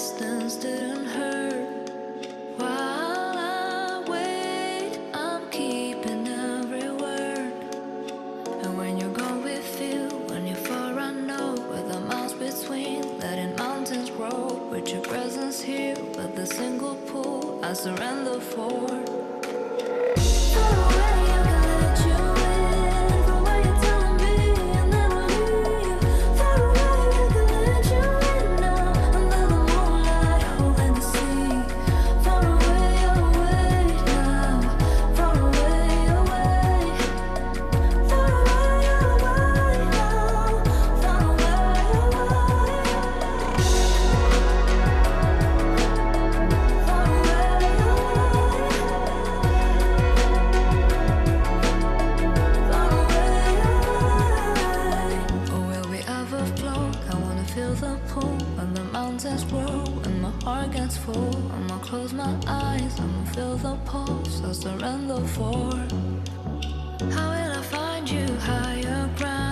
distance 0.01 0.57
didn't 0.57 1.05
hurt. 1.05 1.91
While 2.57 3.37
I 3.37 4.03
wait, 4.09 4.99
I'm 5.13 5.51
keeping 5.51 6.27
every 6.27 6.91
word. 6.91 7.53
And 8.63 8.79
when 8.79 8.97
you're 8.97 9.13
gone 9.23 9.45
we 9.45 9.57
feel, 9.57 10.09
when 10.31 10.47
you're 10.47 10.65
far 10.69 10.99
I 10.99 11.13
know 11.13 11.55
Where 11.69 11.83
the 11.83 12.01
miles 12.01 12.33
between, 12.33 13.19
letting 13.19 13.55
mountains 13.57 14.09
grow, 14.09 14.69
With 14.73 14.89
your 14.89 15.03
presence 15.03 15.61
here, 15.61 15.97
with 16.17 16.39
a 16.39 16.47
single 16.47 16.95
pull 17.11 17.63
I 17.63 17.75
surrender 17.75 18.41
for. 18.41 19.10
When 59.31 59.39
and 60.07 60.22
my 60.22 60.33
heart 60.43 60.72
gets 60.72 60.97
full 60.97 61.53
I'ma 61.53 61.78
close 61.78 62.12
my 62.12 62.35
eyes, 62.49 62.99
I'ma 62.99 63.24
feel 63.26 63.57
the 63.57 63.76
pulse 63.85 64.43
I 64.43 64.51
surrender 64.51 65.20
for 65.24 65.70
How 67.14 67.31
will 67.31 67.53
I 67.59 67.62
find 67.62 68.11
you 68.11 68.26
higher 68.39 69.09
ground? 69.16 69.50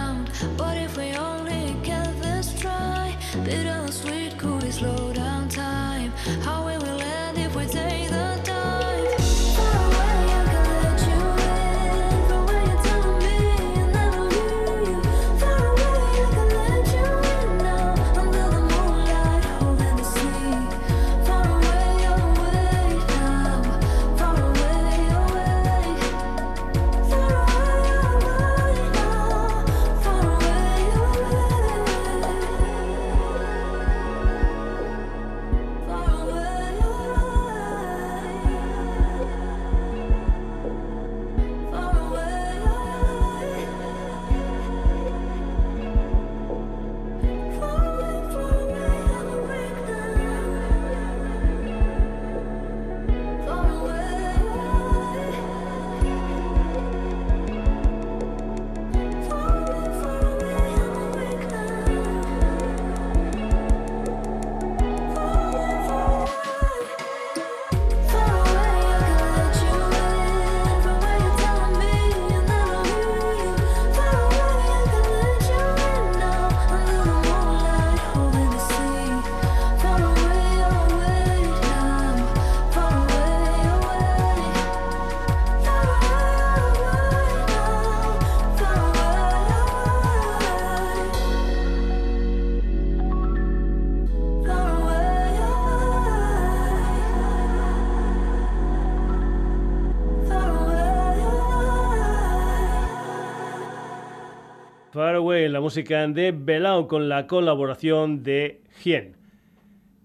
La 105.58 105.62
música 105.62 106.06
de 106.06 106.30
Belao 106.30 106.86
con 106.86 107.08
la 107.08 107.26
colaboración 107.26 108.22
de 108.22 108.62
Hien. 108.84 109.16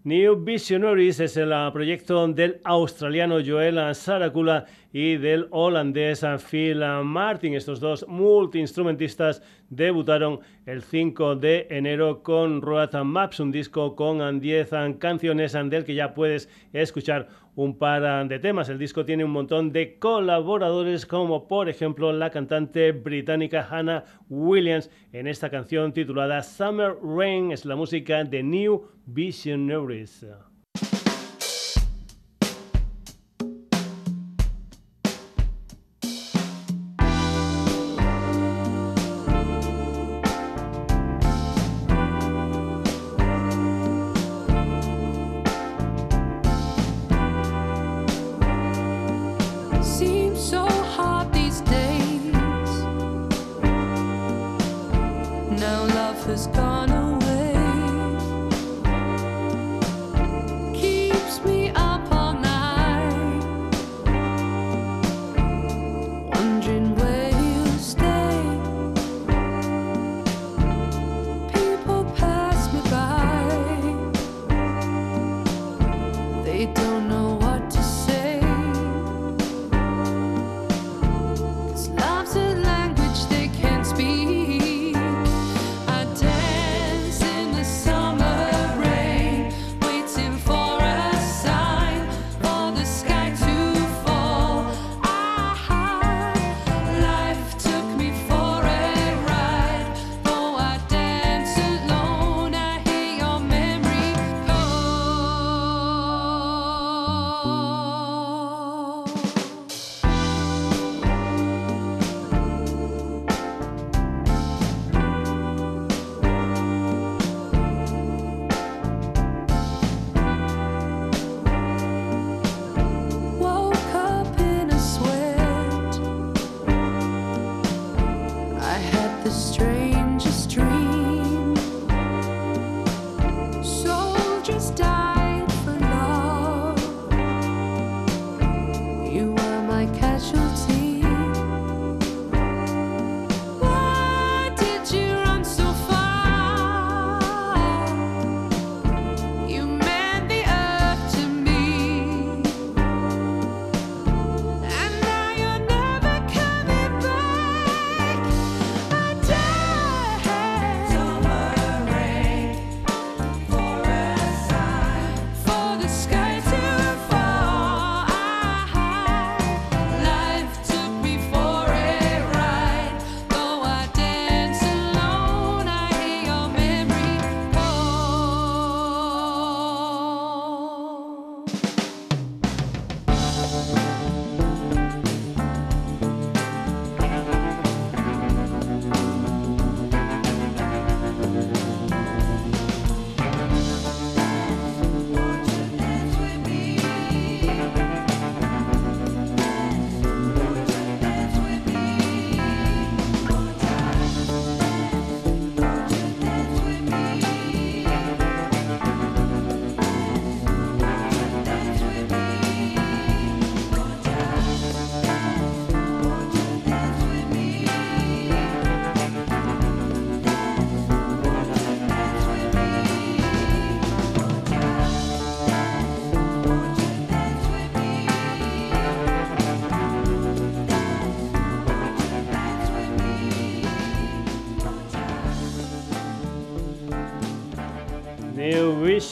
New 0.03 0.43
Visionaries 0.43 1.19
es 1.19 1.37
el 1.37 1.53
proyecto 1.71 2.27
del 2.27 2.59
australiano 2.63 3.37
Joel 3.45 3.93
Saracula 3.93 4.65
y 4.91 5.17
del 5.17 5.45
holandés 5.51 6.25
Phil 6.49 6.83
Martin. 7.03 7.53
Estos 7.53 7.79
dos 7.79 8.03
multiinstrumentistas 8.07 9.43
debutaron 9.69 10.39
el 10.65 10.81
5 10.81 11.35
de 11.35 11.67
enero 11.69 12.23
con 12.23 12.59
Road 12.59 12.95
Maps, 13.03 13.39
un 13.39 13.51
disco 13.51 13.95
con 13.95 14.39
10 14.39 14.71
canciones 14.97 15.53
del 15.53 15.85
que 15.85 15.93
ya 15.93 16.15
puedes 16.15 16.49
escuchar 16.73 17.27
un 17.55 17.77
par 17.77 18.27
de 18.27 18.39
temas. 18.39 18.69
El 18.69 18.79
disco 18.79 19.05
tiene 19.05 19.23
un 19.23 19.31
montón 19.31 19.71
de 19.71 19.97
colaboradores, 19.99 21.05
como 21.05 21.47
por 21.47 21.69
ejemplo 21.69 22.11
la 22.11 22.29
cantante 22.29 22.91
británica 22.91 23.67
Hannah 23.69 24.05
Williams 24.29 24.89
en 25.11 25.27
esta 25.27 25.49
canción 25.49 25.93
titulada 25.93 26.41
Summer 26.43 26.95
Rain. 27.03 27.51
Es 27.51 27.65
la 27.65 27.75
música 27.75 28.23
de 28.23 28.43
New 28.43 28.87
Visionaries. 29.05 30.25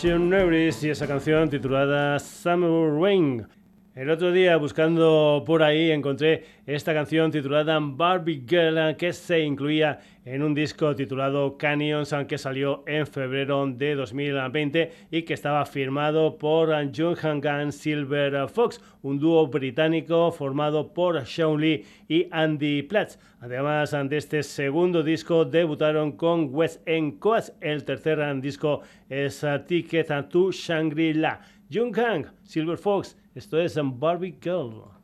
Y 0.04 0.90
esa 0.90 1.06
canción 1.06 1.48
titulada 1.50 2.18
Summer 2.18 2.92
Rain. 3.00 3.46
El 3.94 4.10
otro 4.10 4.32
día 4.32 4.56
buscando 4.56 5.44
por 5.46 5.62
ahí 5.62 5.92
encontré 5.92 6.46
esta 6.66 6.94
canción 6.94 7.30
titulada 7.30 7.78
Barbie 7.82 8.46
Girl 8.48 8.96
que 8.96 9.12
se 9.12 9.42
incluía 9.42 10.00
en 10.24 10.44
un 10.44 10.54
disco 10.54 10.96
titulado 10.96 11.58
Canyons 11.58 12.16
que 12.26 12.38
salió 12.38 12.86
en 12.88 13.06
febrero 13.06 13.68
de 13.68 13.96
2020 13.96 14.92
y 15.12 15.24
que 15.24 15.34
estaba 15.34 15.66
firmado 15.66 16.38
por 16.38 16.70
John 16.96 17.18
Hangan 17.22 17.74
Silver 17.74 18.48
Fox, 18.48 18.80
un 19.02 19.20
dúo 19.20 19.48
británico 19.48 20.32
formado 20.32 20.94
por 20.94 21.26
Sean 21.26 21.60
Lee 21.60 21.84
y 22.08 22.30
Andy 22.32 22.84
Platts. 22.84 23.20
Además 23.42 23.92
de 23.92 24.16
este 24.16 24.42
segundo 24.44 25.04
disco 25.04 25.44
debutaron 25.44 26.14
con 26.14 26.56
West 26.56 26.82
End 26.88 27.20
Coast. 27.20 27.50
El 27.60 27.84
tercer 27.84 28.40
disco 28.40 28.84
es 29.10 29.46
Ticket 29.68 30.30
to 30.30 30.50
Shangri-La. 30.50 31.42
Jung 31.74 31.94
Kang, 31.94 32.26
Silver 32.44 32.78
Fox, 32.78 33.16
esto 33.34 33.58
es 33.60 33.78
Barbie 34.00 34.38
Girl. 34.42 35.01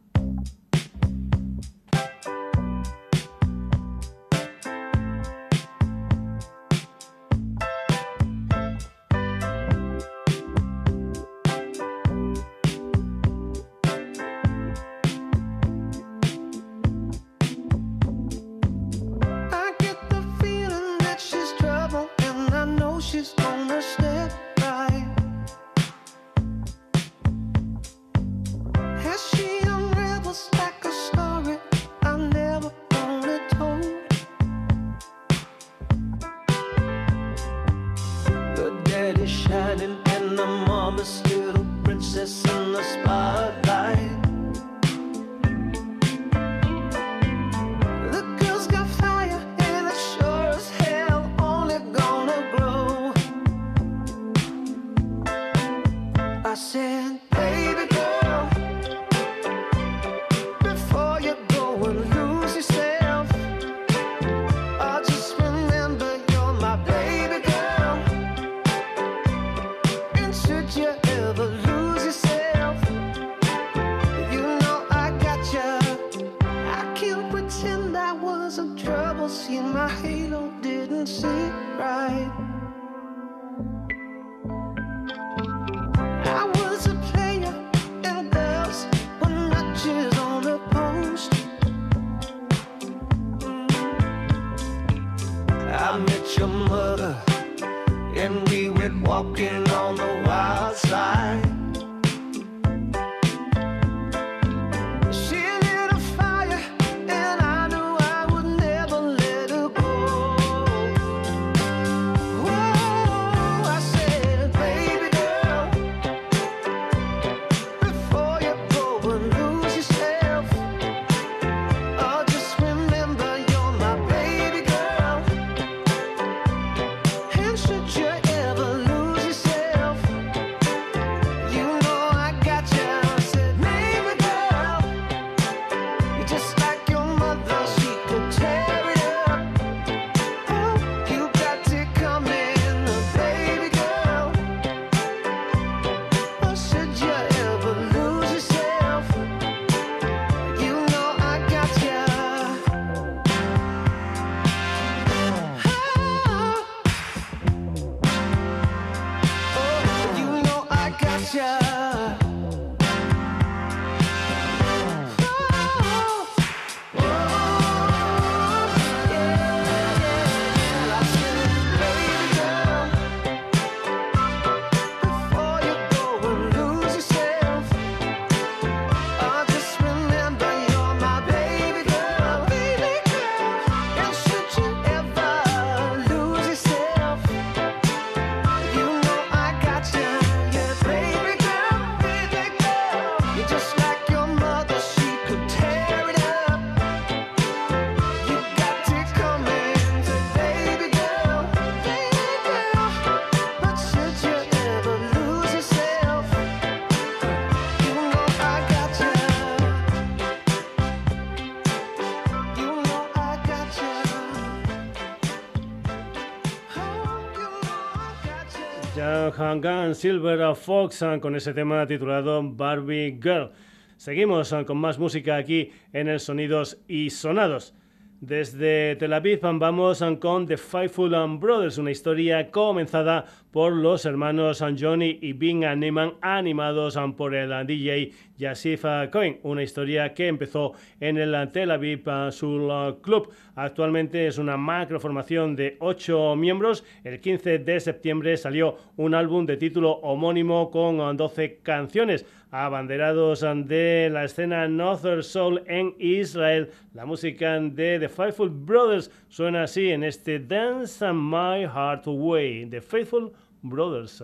Hangan 219.58 219.96
Silver 219.96 220.56
Fox 220.56 221.04
con 221.20 221.36
ese 221.36 221.52
tema 221.52 221.88
titulado 221.88 222.44
Barbie 222.44 223.18
Girl. 223.20 223.52
Seguimos 223.98 224.54
con 224.68 224.78
más 224.78 225.00
música 225.00 225.36
aquí 225.36 225.72
en 225.94 226.08
el 226.08 226.20
Sonidos 226.20 226.78
y 226.88 227.10
Sonados. 227.10 227.74
Desde 228.20 228.96
Tel 228.96 229.14
Aviv 229.14 229.42
vamos 229.44 230.04
con 230.20 230.48
The 230.48 230.58
Fightful 230.58 231.12
Brothers, 231.38 231.78
una 231.78 231.92
historia 231.92 232.50
comenzada 232.50 233.26
por 233.52 233.72
los 233.72 234.06
hermanos 234.06 234.64
Johnny 234.78 235.20
y 235.22 235.34
Bing 235.34 235.60
Neiman, 235.60 236.16
animados 236.22 236.98
por 237.16 237.36
el 237.36 237.68
DJ 237.68 238.12
Yassif 238.36 238.86
Cohen, 239.12 239.40
una 239.44 239.62
historia 239.62 240.16
que 240.16 240.28
empezó 240.28 240.74
en 241.00 241.18
el 241.18 241.52
Tel 241.52 241.70
Aviv 241.70 242.06
Soul 242.32 243.02
Club. 243.02 243.30
Actualmente 243.56 244.26
es 244.26 244.40
una 244.40 244.58
macro 244.58 245.00
formación 245.00 245.56
de 245.56 245.78
8 245.80 246.36
miembros. 246.38 246.84
El 247.04 247.20
15 247.20 247.60
de 247.60 247.80
septiembre 247.80 248.36
salió 248.38 248.78
un 248.96 249.14
álbum 249.14 249.46
de 249.46 249.58
título 249.58 249.92
homónimo 249.92 250.72
con 250.72 251.16
12 251.16 251.60
canciones 251.62 252.26
abanderados 252.52 253.42
de 253.42 254.10
la 254.12 254.24
escena 254.24 254.68
Northern 254.68 255.24
Soul 255.24 255.64
en 255.68 255.96
Israel. 256.00 256.72
La 256.94 257.06
música 257.06 257.60
de 257.60 258.00
The 258.00 258.10
Faithful 258.10 258.50
Brothers 258.50 259.12
suena 259.30 259.64
así 259.64 259.92
en 259.92 260.04
este 260.04 260.40
Dance 260.40 261.06
My 261.14 261.64
Heart 261.64 262.08
Away. 262.08 262.66
The 262.70 262.82
Faithful 262.82 263.32
Brothers. 263.62 264.24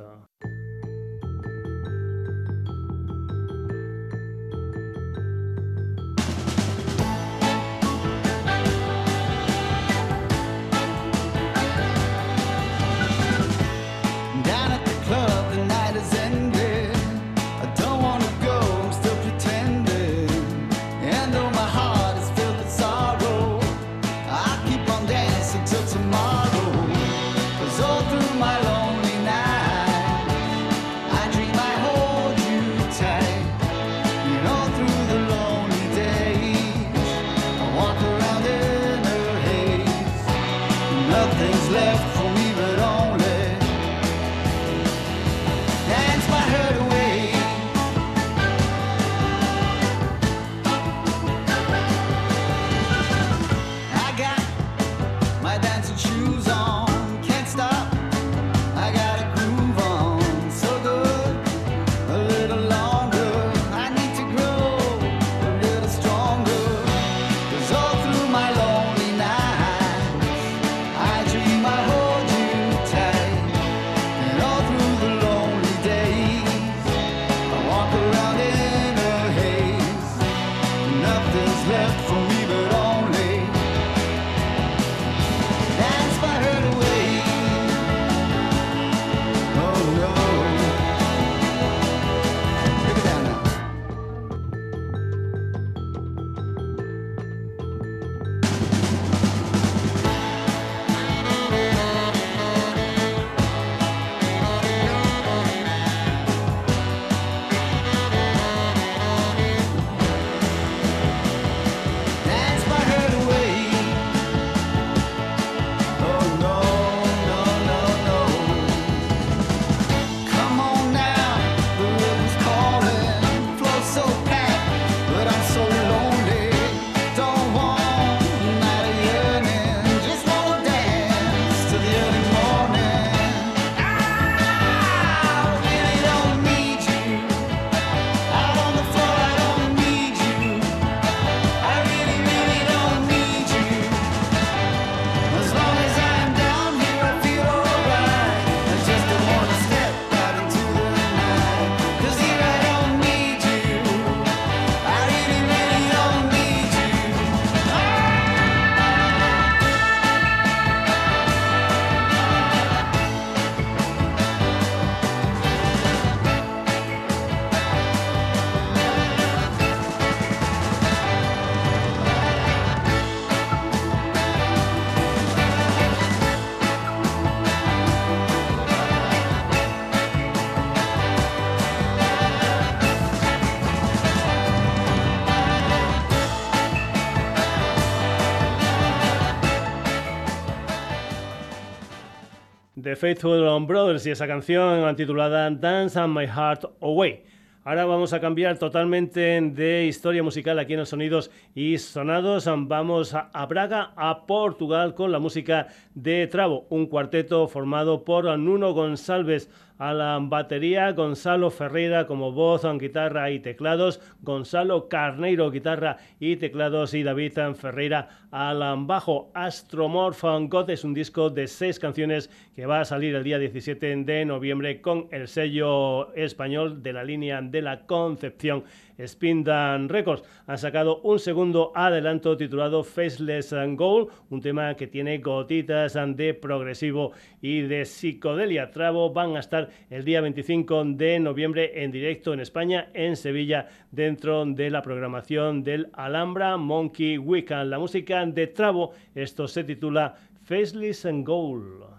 Faithful 192.96 193.66
Brothers 193.66 194.06
y 194.06 194.12
esa 194.12 194.28
canción 194.28 194.96
titulada 194.96 195.50
Dance 195.50 196.00
and 196.00 196.16
My 196.16 196.26
Heart 196.26 196.66
Away. 196.82 197.24
Ahora 197.66 197.86
vamos 197.86 198.12
a 198.12 198.20
cambiar 198.20 198.58
totalmente 198.58 199.40
de 199.40 199.86
historia 199.86 200.22
musical 200.22 200.60
aquí 200.60 200.74
en 200.74 200.80
los 200.80 200.90
sonidos 200.90 201.32
y 201.56 201.78
sonados. 201.78 202.46
Vamos 202.46 203.14
a 203.14 203.46
Braga, 203.46 203.94
a 203.96 204.26
Portugal, 204.26 204.94
con 204.96 205.14
la 205.14 205.20
música 205.20 205.68
de 205.96 206.28
Travo, 206.28 206.66
un 206.70 206.88
cuarteto 206.88 207.48
formado 207.48 208.04
por 208.04 208.38
Nuno 208.38 208.74
González 208.74 209.50
a 209.84 209.94
la 209.94 210.18
batería, 210.22 210.94
Gonzalo 210.94 211.52
Ferreira 211.52 212.08
como 212.08 212.32
voz, 212.32 212.64
guitarra 212.80 213.32
y 213.32 213.40
teclados, 213.40 214.00
Gonzalo 214.22 214.88
Carneiro, 214.88 215.52
guitarra 215.52 215.98
y 216.22 216.38
teclados 216.38 216.94
y 216.94 217.04
David 217.04 217.34
Ferreira 217.54 218.08
al 218.32 218.64
bajo. 218.86 219.30
Astromorph 219.34 220.24
God 220.48 220.70
es 220.70 220.86
un 220.86 220.94
disco 220.94 221.30
de 221.30 221.48
seis 221.48 221.80
canciones 221.80 222.30
que 222.56 222.66
va 222.66 222.80
a 222.80 222.86
salir 222.86 223.14
el 223.14 223.26
día 223.26 223.38
17 223.38 224.06
de 224.06 224.24
noviembre 224.24 224.80
con 224.80 225.10
el 225.12 225.28
sello 225.28 226.14
español 226.14 226.82
de 226.82 226.94
la 226.94 227.04
línea 227.04 227.42
de 227.42 227.62
la 227.62 227.86
Concepción 227.86 228.64
Spindan 229.06 229.90
Records. 229.90 230.24
Han 230.48 230.58
sacado 230.58 231.02
un 231.02 231.20
segundo 231.20 231.72
adelanto 231.76 232.38
titulado 232.38 232.84
Faceless 232.84 233.54
Goal, 233.76 234.08
un 234.30 234.42
tema 234.42 234.76
que 234.76 234.88
tiene 234.88 235.18
gotitas 235.20 235.98
de 236.16 236.34
progresivo 236.34 237.12
y 237.42 237.62
de 237.62 237.86
psicodelia. 237.86 238.72
Travo 238.72 239.12
van 239.12 239.36
a 239.36 239.40
estar 239.40 239.70
el 239.90 240.04
día 240.04 240.22
25 240.22 240.84
de 240.86 241.20
noviembre 241.20 241.84
en 241.84 241.92
directo 241.92 242.34
en 242.34 242.40
España, 242.40 242.90
en 242.94 243.16
Sevilla, 243.16 243.68
dentro 243.92 244.46
de 244.46 244.70
la 244.70 244.82
programación 244.82 245.64
del 245.64 245.90
Alhambra 245.94 246.58
Monkey 246.58 247.18
Weekend. 247.18 247.70
La 247.70 247.80
música 247.80 248.26
de 248.26 248.48
Travo, 248.48 248.92
esto 249.16 249.48
se 249.48 249.64
titula 249.64 250.16
Faceless 250.44 251.08
Goal. 251.24 251.93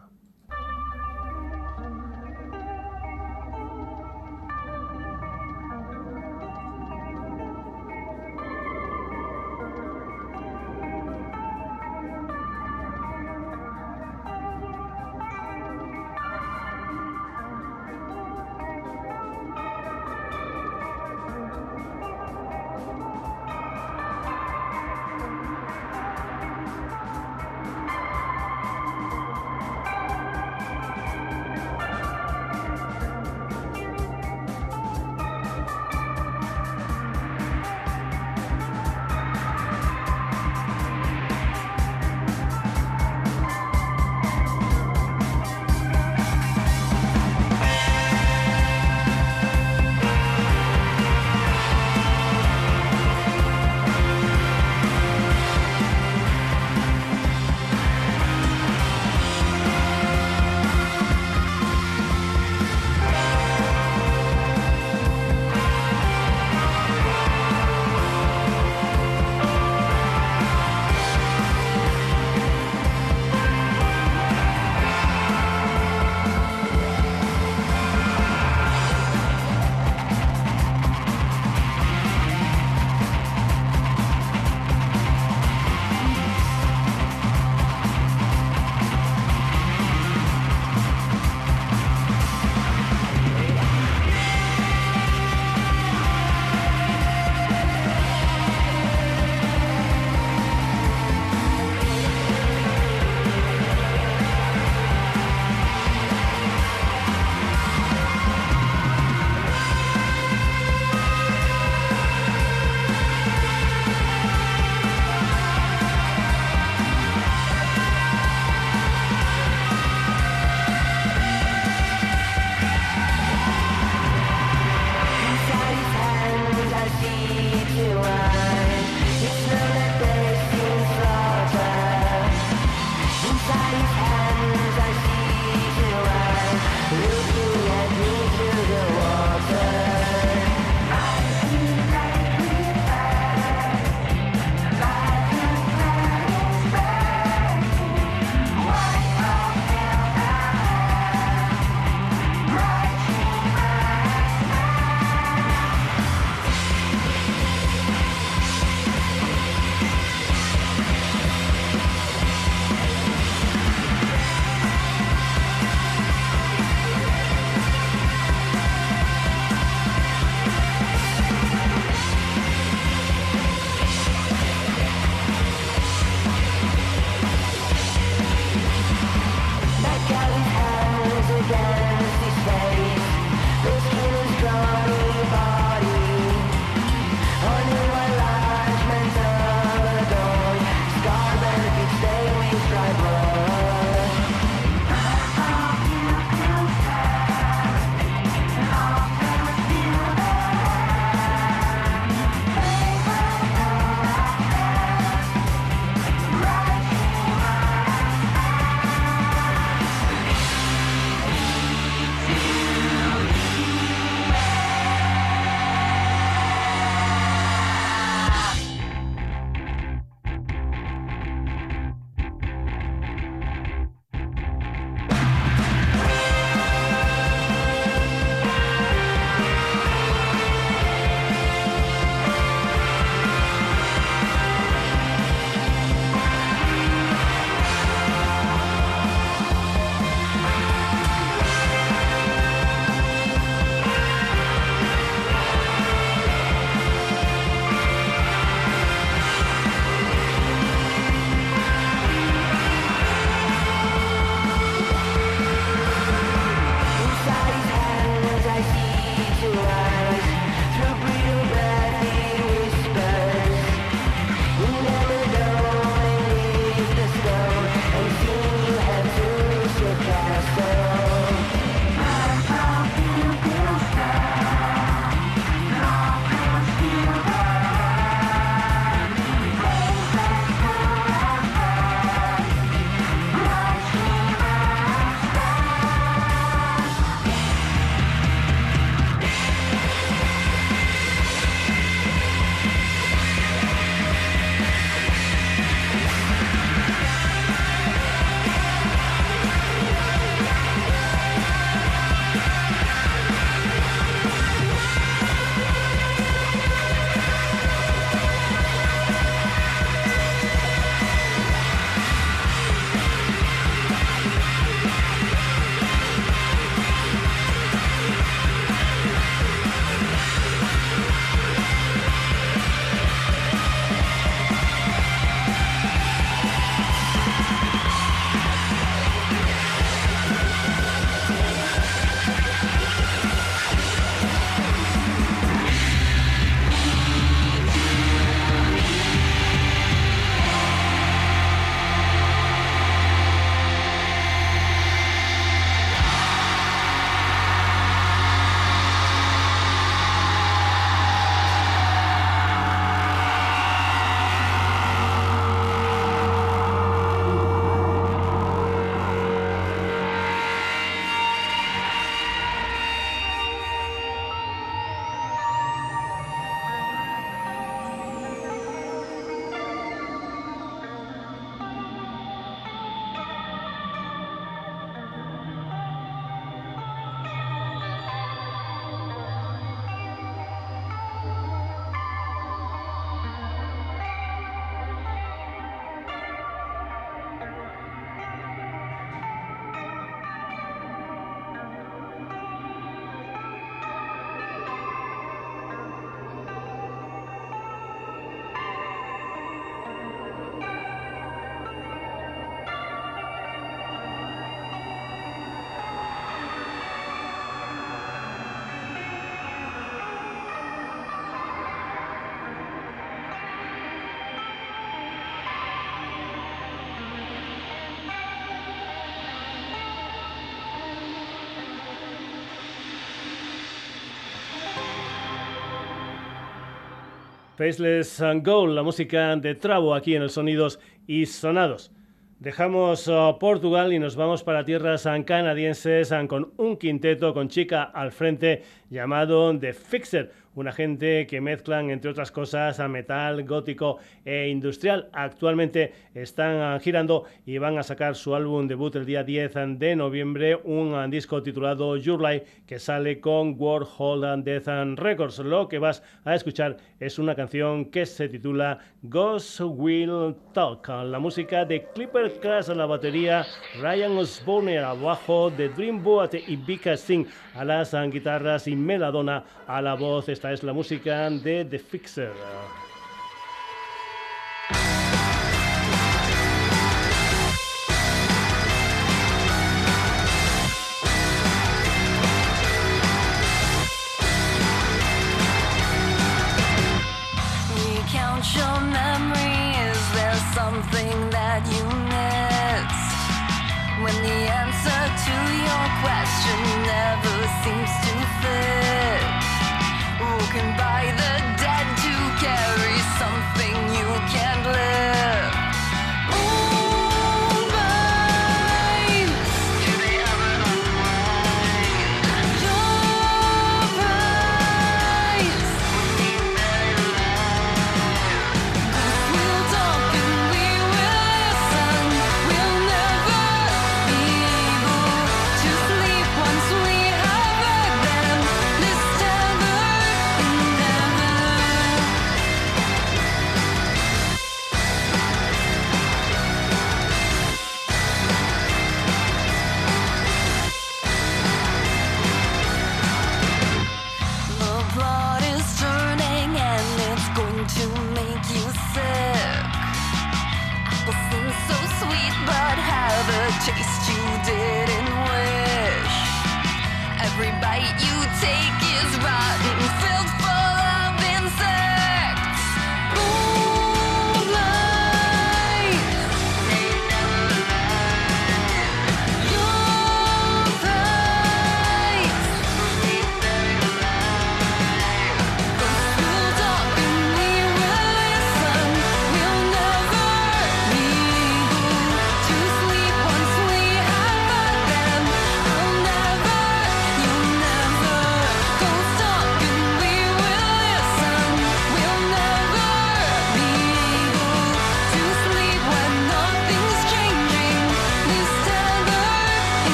Faceless 427.56 428.20
Gold, 428.42 428.74
la 428.74 428.82
música 428.82 429.36
de 429.36 429.54
Trabo 429.54 429.94
aquí 429.94 430.16
en 430.16 430.22
el 430.22 430.30
Sonidos 430.30 430.80
y 431.06 431.24
Sonados. 431.26 431.92
Dejamos 432.40 433.06
uh, 433.06 433.38
Portugal 433.38 433.92
y 433.92 434.00
nos 434.00 434.16
vamos 434.16 434.42
para 434.42 434.64
tierras 434.64 435.08
canadienses 435.24 436.12
con 436.26 436.52
un 436.56 436.76
quinteto 436.76 437.32
con 437.32 437.48
chica 437.48 437.84
al 437.84 438.10
frente 438.10 438.64
llamado 438.90 439.56
The 439.56 439.72
Fixer 439.72 440.32
una 440.54 440.72
gente 440.72 441.26
que 441.26 441.40
mezclan, 441.40 441.90
entre 441.90 442.10
otras 442.10 442.30
cosas, 442.30 442.80
a 442.80 442.88
metal, 442.88 443.44
gótico 443.44 443.98
e 444.24 444.48
industrial. 444.48 445.08
Actualmente 445.12 445.92
están 446.14 446.80
girando 446.80 447.24
y 447.46 447.58
van 447.58 447.78
a 447.78 447.82
sacar 447.82 448.14
su 448.14 448.34
álbum 448.34 448.68
debut 448.68 448.94
el 448.96 449.06
día 449.06 449.24
10 449.24 449.78
de 449.78 449.96
noviembre, 449.96 450.56
un 450.64 451.10
disco 451.10 451.42
titulado 451.42 451.96
Your 451.96 452.20
Life 452.20 452.46
que 452.66 452.78
sale 452.78 453.20
con 453.20 453.56
World 453.58 453.88
Hold 453.98 454.44
Death 454.44 454.98
Records. 454.98 455.38
Lo 455.38 455.68
que 455.68 455.78
vas 455.78 456.02
a 456.24 456.34
escuchar 456.34 456.76
es 457.00 457.18
una 457.18 457.34
canción 457.34 457.86
que 457.86 458.06
se 458.06 458.28
titula 458.28 458.78
Ghost 459.02 459.60
Will 459.60 460.34
Talk. 460.52 460.88
La 460.88 461.18
música 461.18 461.64
de 461.64 461.84
Clipper 461.94 462.32
Crash 462.40 462.70
a 462.70 462.74
la 462.74 462.86
batería, 462.86 463.44
Ryan 463.80 464.16
Osborne 464.18 464.78
abajo, 464.78 465.50
de 465.50 465.68
Dreamboat 465.68 466.34
y 466.46 466.56
Vika 466.56 466.96
Singh 466.96 467.26
a 467.54 467.64
las 467.64 467.94
guitarras 468.10 468.66
y 468.68 468.76
Meladona 468.76 469.44
a 469.66 469.80
la 469.80 469.94
voz. 469.94 470.28
Esta 470.28 470.52
es 470.52 470.62
la 470.62 470.72
música 470.72 471.30
de 471.30 471.64
The 471.64 471.78
Fixer. 471.78 472.83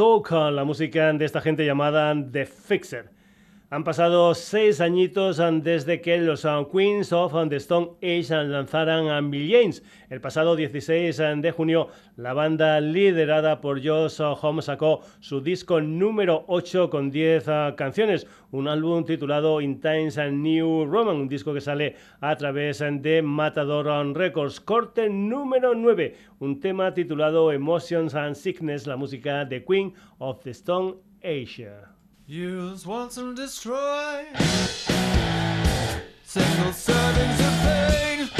Talk, 0.00 0.30
la 0.30 0.64
música 0.64 1.12
de 1.12 1.26
esta 1.26 1.42
gente 1.42 1.62
llamada 1.62 2.14
The 2.32 2.46
Fixer. 2.46 3.10
Han 3.72 3.84
pasado 3.84 4.34
seis 4.34 4.80
añitos 4.80 5.40
desde 5.62 6.00
que 6.00 6.18
los 6.18 6.44
Queens 6.72 7.12
of 7.12 7.32
the 7.50 7.54
Stone 7.54 7.92
Age 8.02 8.48
lanzaran 8.48 9.06
a 9.06 9.20
Bill 9.20 9.48
James. 9.48 9.84
El 10.08 10.20
pasado 10.20 10.56
16 10.56 11.16
de 11.36 11.52
junio, 11.52 11.86
la 12.16 12.32
banda 12.32 12.80
liderada 12.80 13.60
por 13.60 13.80
Josh 13.80 14.20
Homme 14.20 14.60
sacó 14.60 15.02
su 15.20 15.40
disco 15.40 15.80
número 15.80 16.44
8 16.48 16.90
con 16.90 17.12
10 17.12 17.44
canciones, 17.76 18.26
un 18.50 18.66
álbum 18.66 19.04
titulado 19.04 19.60
In 19.60 19.80
Times 19.80 20.18
and 20.18 20.42
New 20.42 20.86
Roman, 20.86 21.14
un 21.14 21.28
disco 21.28 21.54
que 21.54 21.60
sale 21.60 21.94
a 22.20 22.34
través 22.34 22.80
de 22.80 23.22
Matador 23.22 23.86
Records. 24.16 24.58
Corte 24.58 25.08
número 25.08 25.76
9, 25.76 26.16
un 26.40 26.58
tema 26.58 26.92
titulado 26.92 27.52
Emotions 27.52 28.16
and 28.16 28.34
Sickness, 28.34 28.88
la 28.88 28.96
música 28.96 29.44
de 29.44 29.64
Queen 29.64 29.94
of 30.18 30.42
the 30.42 30.50
Stone 30.50 30.96
Age. 31.22 31.89
Use 32.30 32.86
once 32.86 33.16
and 33.16 33.34
destroy. 33.34 34.24
Single 36.22 36.70
servings 36.70 37.40
of 37.40 37.54
pain. 37.64 38.39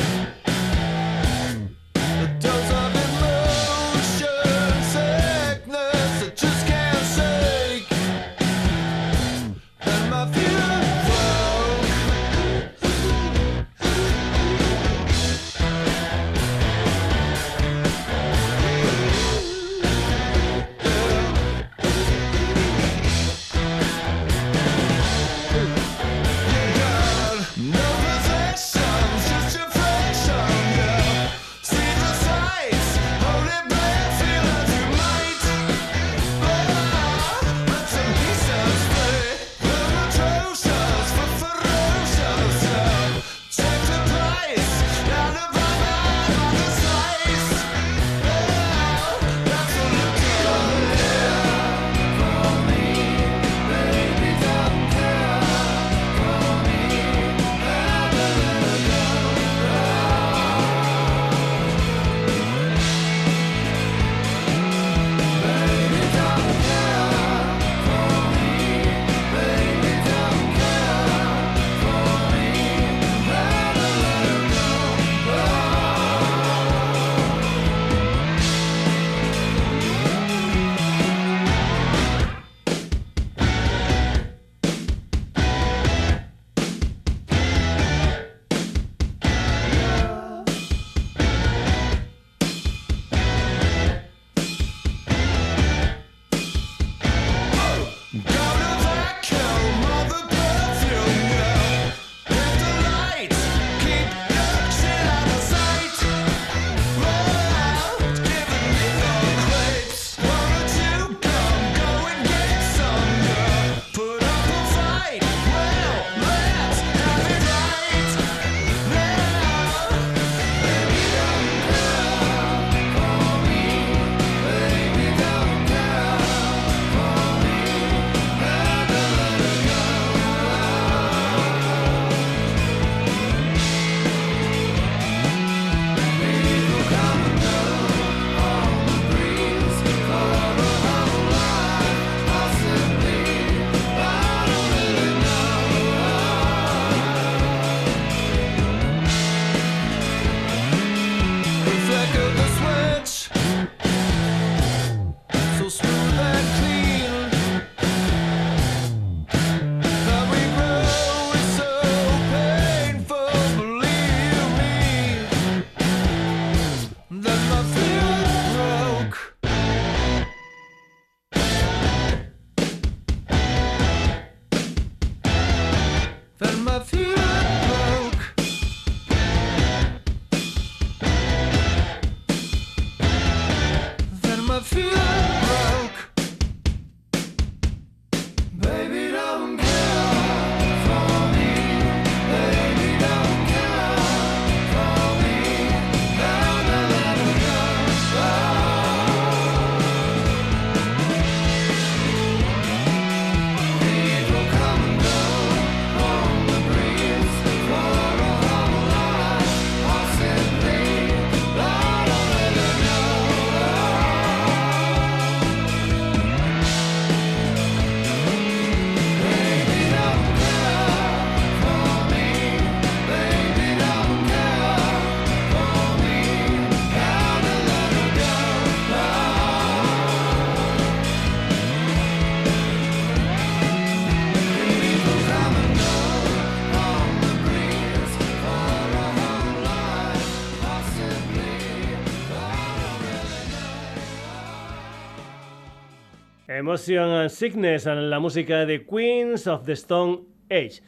Emotion 246.70 247.10
and 247.10 247.30
Sickness, 247.30 247.84
la 247.84 248.20
música 248.20 248.64
de 248.64 248.86
Queens 248.86 249.48
of 249.48 249.64
the 249.66 249.72
Stone 249.72 250.20
Age. 250.50 250.80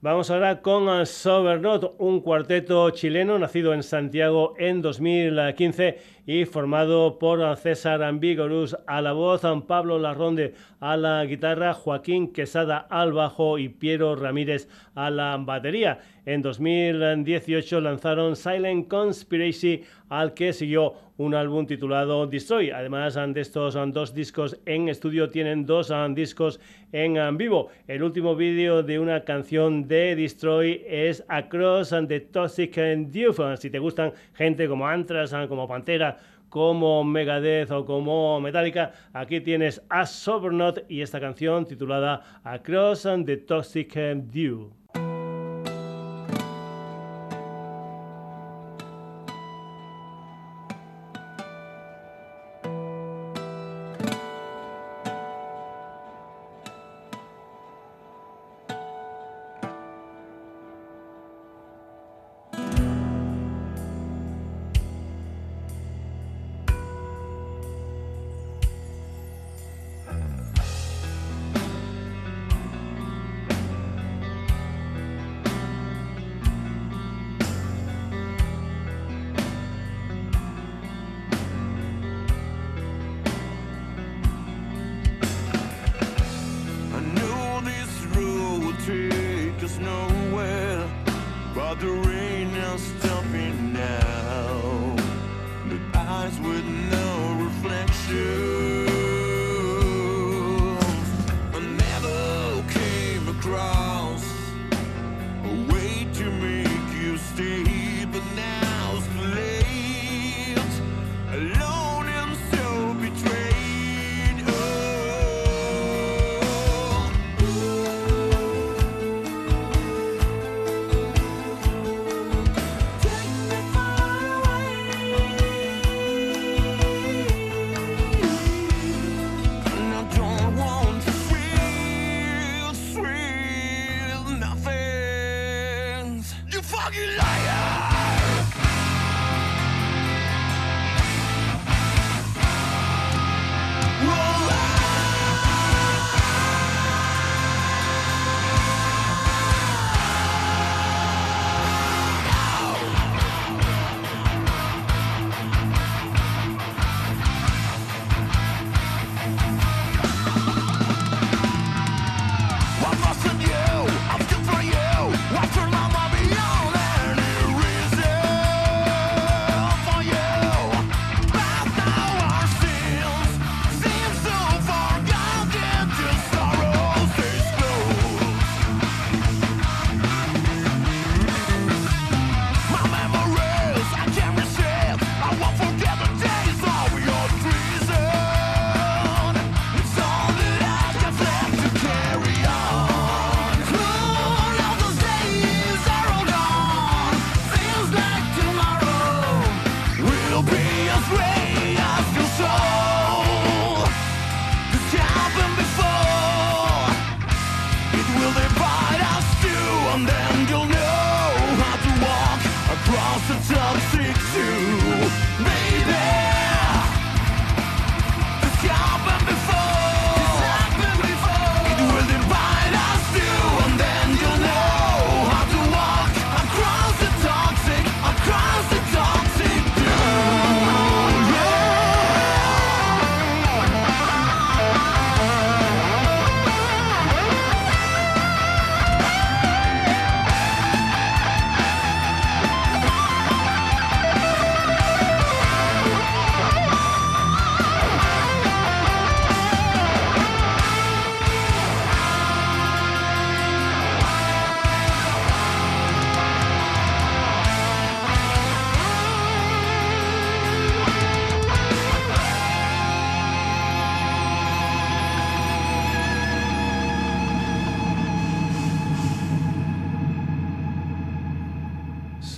Vamos 0.00 0.30
ahora 0.30 0.62
con 0.62 1.04
Sobernaut, 1.04 1.94
un 1.98 2.20
cuarteto 2.20 2.88
chileno 2.88 3.38
nacido 3.38 3.74
en 3.74 3.82
Santiago 3.82 4.54
en 4.56 4.80
2015 4.80 5.98
y 6.26 6.46
formado 6.46 7.18
por 7.18 7.54
César 7.56 8.02
Ambigorus 8.02 8.78
a 8.86 9.02
la 9.02 9.12
voz, 9.12 9.42
Pablo 9.66 9.98
Larronde 9.98 10.54
a 10.80 10.96
la 10.96 11.22
guitarra, 11.26 11.74
Joaquín 11.74 12.32
Quesada 12.32 12.78
al 12.78 13.12
bajo 13.12 13.58
y 13.58 13.68
Piero 13.68 14.16
Ramírez 14.16 14.68
a 14.94 15.10
la 15.10 15.36
batería. 15.36 15.98
En 16.24 16.40
2018 16.40 17.80
lanzaron 17.82 18.36
Silent 18.36 18.88
Conspiracy, 18.88 19.84
al 20.08 20.32
que 20.32 20.54
siguió 20.54 20.94
un 21.18 21.34
álbum 21.34 21.66
titulado 21.66 22.26
Destroy. 22.26 22.70
Además 22.70 23.14
de 23.14 23.40
estos 23.40 23.76
dos 23.92 24.14
discos 24.14 24.58
en 24.66 24.88
estudio, 24.88 25.30
tienen 25.30 25.66
dos 25.66 25.92
discos 26.14 26.60
en 26.92 27.36
vivo. 27.36 27.68
El 27.86 28.02
último 28.02 28.36
vídeo 28.36 28.82
de 28.82 28.98
una 28.98 29.24
canción 29.24 29.88
de 29.88 30.16
Destroy 30.16 30.82
es 30.86 31.24
Across 31.28 31.94
the 32.08 32.20
Toxic 32.20 32.76
Dufe. 33.08 33.56
Si 33.56 33.70
te 33.70 33.78
gustan 33.78 34.12
gente 34.34 34.68
como 34.68 34.86
Antras, 34.86 35.34
como 35.48 35.66
Pantera, 35.66 36.18
como 36.48 37.02
Megadeth 37.04 37.70
o 37.70 37.84
como 37.84 38.40
Metallica, 38.40 38.92
aquí 39.12 39.40
tienes 39.40 39.82
a 39.88 40.06
Sobernot 40.06 40.84
y 40.88 41.00
esta 41.00 41.20
canción 41.20 41.66
titulada 41.66 42.40
Across 42.44 43.08
the 43.24 43.36
Toxic 43.38 43.94
Dew. 44.32 44.72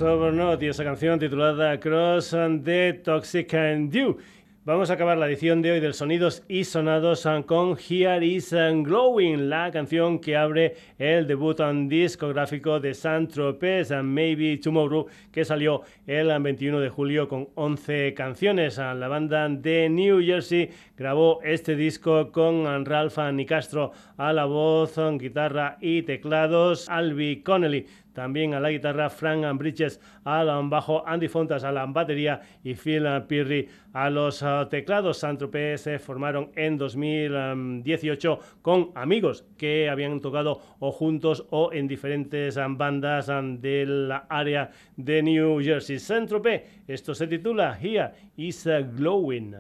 Y 0.01 0.67
esa 0.67 0.85
canción 0.85 1.19
titulada 1.19 1.81
Cross 1.81 2.37
the 2.63 3.01
Toxic 3.03 3.53
and 3.55 3.91
You. 3.93 4.17
Vamos 4.65 4.91
a 4.91 4.93
acabar 4.93 5.19
la 5.19 5.27
edición 5.27 5.61
de 5.61 5.73
hoy 5.73 5.81
del 5.81 5.95
Sonidos 5.95 6.45
y 6.47 6.63
Sonados 6.65 7.27
con 7.47 7.77
Here 7.77 8.25
is 8.25 8.53
Glowing, 8.53 9.49
la 9.49 9.73
canción 9.73 10.21
que 10.21 10.37
abre 10.37 10.77
el 10.99 11.27
debut 11.27 11.59
discográfico 11.89 12.79
de 12.79 12.95
Saint 12.95 13.33
Tropez, 13.33 13.91
Maybe 13.91 14.59
Tomorrow, 14.59 15.07
que 15.33 15.45
salió 15.45 15.83
el 16.07 16.29
21 16.41 16.79
de 16.79 16.91
julio 16.91 17.27
con 17.27 17.49
11 17.57 18.15
canciones. 18.15 18.79
La 18.79 19.09
banda 19.09 19.49
de 19.49 19.89
New 19.89 20.23
Jersey 20.23 20.71
grabó 20.97 21.41
este 21.43 21.75
disco 21.75 22.31
con 22.31 22.85
Ralph 22.85 23.19
Nicastro 23.33 23.91
a 24.17 24.33
la 24.33 24.45
voz, 24.45 24.97
guitarra 25.19 25.77
y 25.81 26.03
teclados, 26.03 26.89
Albi 26.89 27.43
Connelly 27.43 27.87
también 28.19 28.53
a 28.53 28.59
la 28.59 28.73
guitarra, 28.73 29.11
Frank 29.11 29.47
Bridges 29.57 30.01
al 30.25 30.49
bajo, 30.69 31.07
Andy 31.07 31.29
Fontas 31.29 31.63
a 31.63 31.71
la 31.71 31.87
batería 31.87 32.41
y 32.65 32.75
Phil 32.75 33.07
Pirri 33.29 33.69
a 33.93 34.11
los 34.11 34.45
teclados. 34.69 35.19
Santrope 35.19 35.79
se 35.79 36.01
formaron 36.01 36.51
en 36.57 36.77
2018 36.77 38.41
con 38.61 38.91
amigos 38.97 39.45
que 39.57 39.89
habían 39.89 40.21
tocado 40.21 40.61
o 40.81 40.91
juntos 40.91 41.47
o 41.51 41.73
en 41.73 41.87
diferentes 41.87 42.59
bandas 42.71 43.31
del 43.61 44.13
área 44.29 44.73
de 44.97 45.23
New 45.23 45.61
Jersey. 45.63 46.01
Santrope, 46.01 46.67
esto 46.89 47.15
se 47.15 47.29
titula 47.29 47.79
Here 47.81 48.11
is 48.37 48.67
a 48.67 48.81
Glowing. 48.81 49.55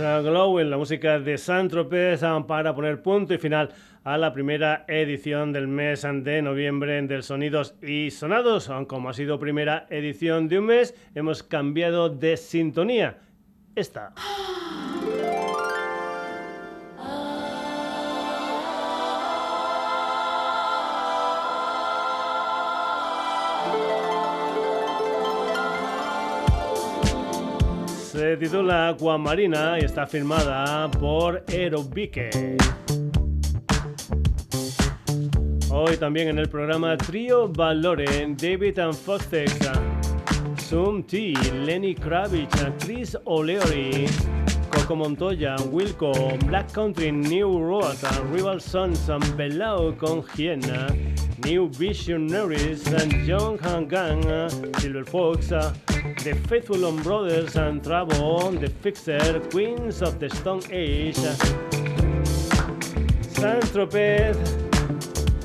Glow 0.00 0.58
en 0.60 0.70
la 0.70 0.78
música 0.78 1.18
de 1.18 1.36
Saint-Tropez 1.36 2.22
para 2.46 2.74
poner 2.74 3.02
punto 3.02 3.34
y 3.34 3.38
final 3.38 3.68
a 4.02 4.16
la 4.16 4.32
primera 4.32 4.84
edición 4.88 5.52
del 5.52 5.68
mes 5.68 6.02
de 6.02 6.40
noviembre 6.40 7.02
del 7.02 7.22
Sonidos 7.22 7.74
y 7.82 8.10
Sonados. 8.10 8.70
Como 8.88 9.10
ha 9.10 9.12
sido 9.12 9.38
primera 9.38 9.86
edición 9.90 10.48
de 10.48 10.58
un 10.58 10.66
mes, 10.66 10.94
hemos 11.14 11.42
cambiado 11.42 12.08
de 12.08 12.38
sintonía. 12.38 13.18
Esta. 13.74 14.14
Se 28.20 28.36
titula 28.36 28.90
Aquamarina 28.90 29.78
y 29.80 29.84
está 29.86 30.06
firmada 30.06 30.90
por 30.90 31.42
Aerobique. 31.48 32.28
Hoy 35.70 35.96
también 35.96 36.28
en 36.28 36.38
el 36.38 36.46
programa 36.50 36.98
Trio 36.98 37.48
Valore, 37.48 38.04
David 38.36 38.78
and 38.78 38.92
Fostex, 38.92 39.58
Zoom 40.58 41.02
T, 41.04 41.32
Lenny 41.64 41.94
Kravitz, 41.94 42.62
Chris 42.80 43.16
O'Leary, 43.24 44.04
Coco 44.70 44.96
Montoya, 44.96 45.56
Wilco, 45.70 46.12
Black 46.44 46.70
Country, 46.72 47.10
New 47.10 47.58
Road, 47.58 47.96
Rival 48.34 48.60
Sons, 48.60 49.08
Belao 49.34 49.96
con 49.96 50.22
Hiena, 50.36 50.88
New 51.44 51.68
Visionaries, 51.68 52.86
and 52.88 53.12
John 53.26 53.58
Hangang, 53.58 54.80
Silver 54.80 55.04
Fox, 55.04 55.48
The 55.48 56.38
Faithful 56.48 56.84
On 56.84 57.02
Brothers 57.02 57.56
and 57.56 57.82
Trouble, 57.82 58.50
The 58.52 58.68
Fixer, 58.68 59.40
Queens 59.50 60.02
of 60.02 60.18
the 60.18 60.28
Stone 60.30 60.62
Age, 60.70 61.16
Saint 63.34 63.64
Tropez 63.72 64.36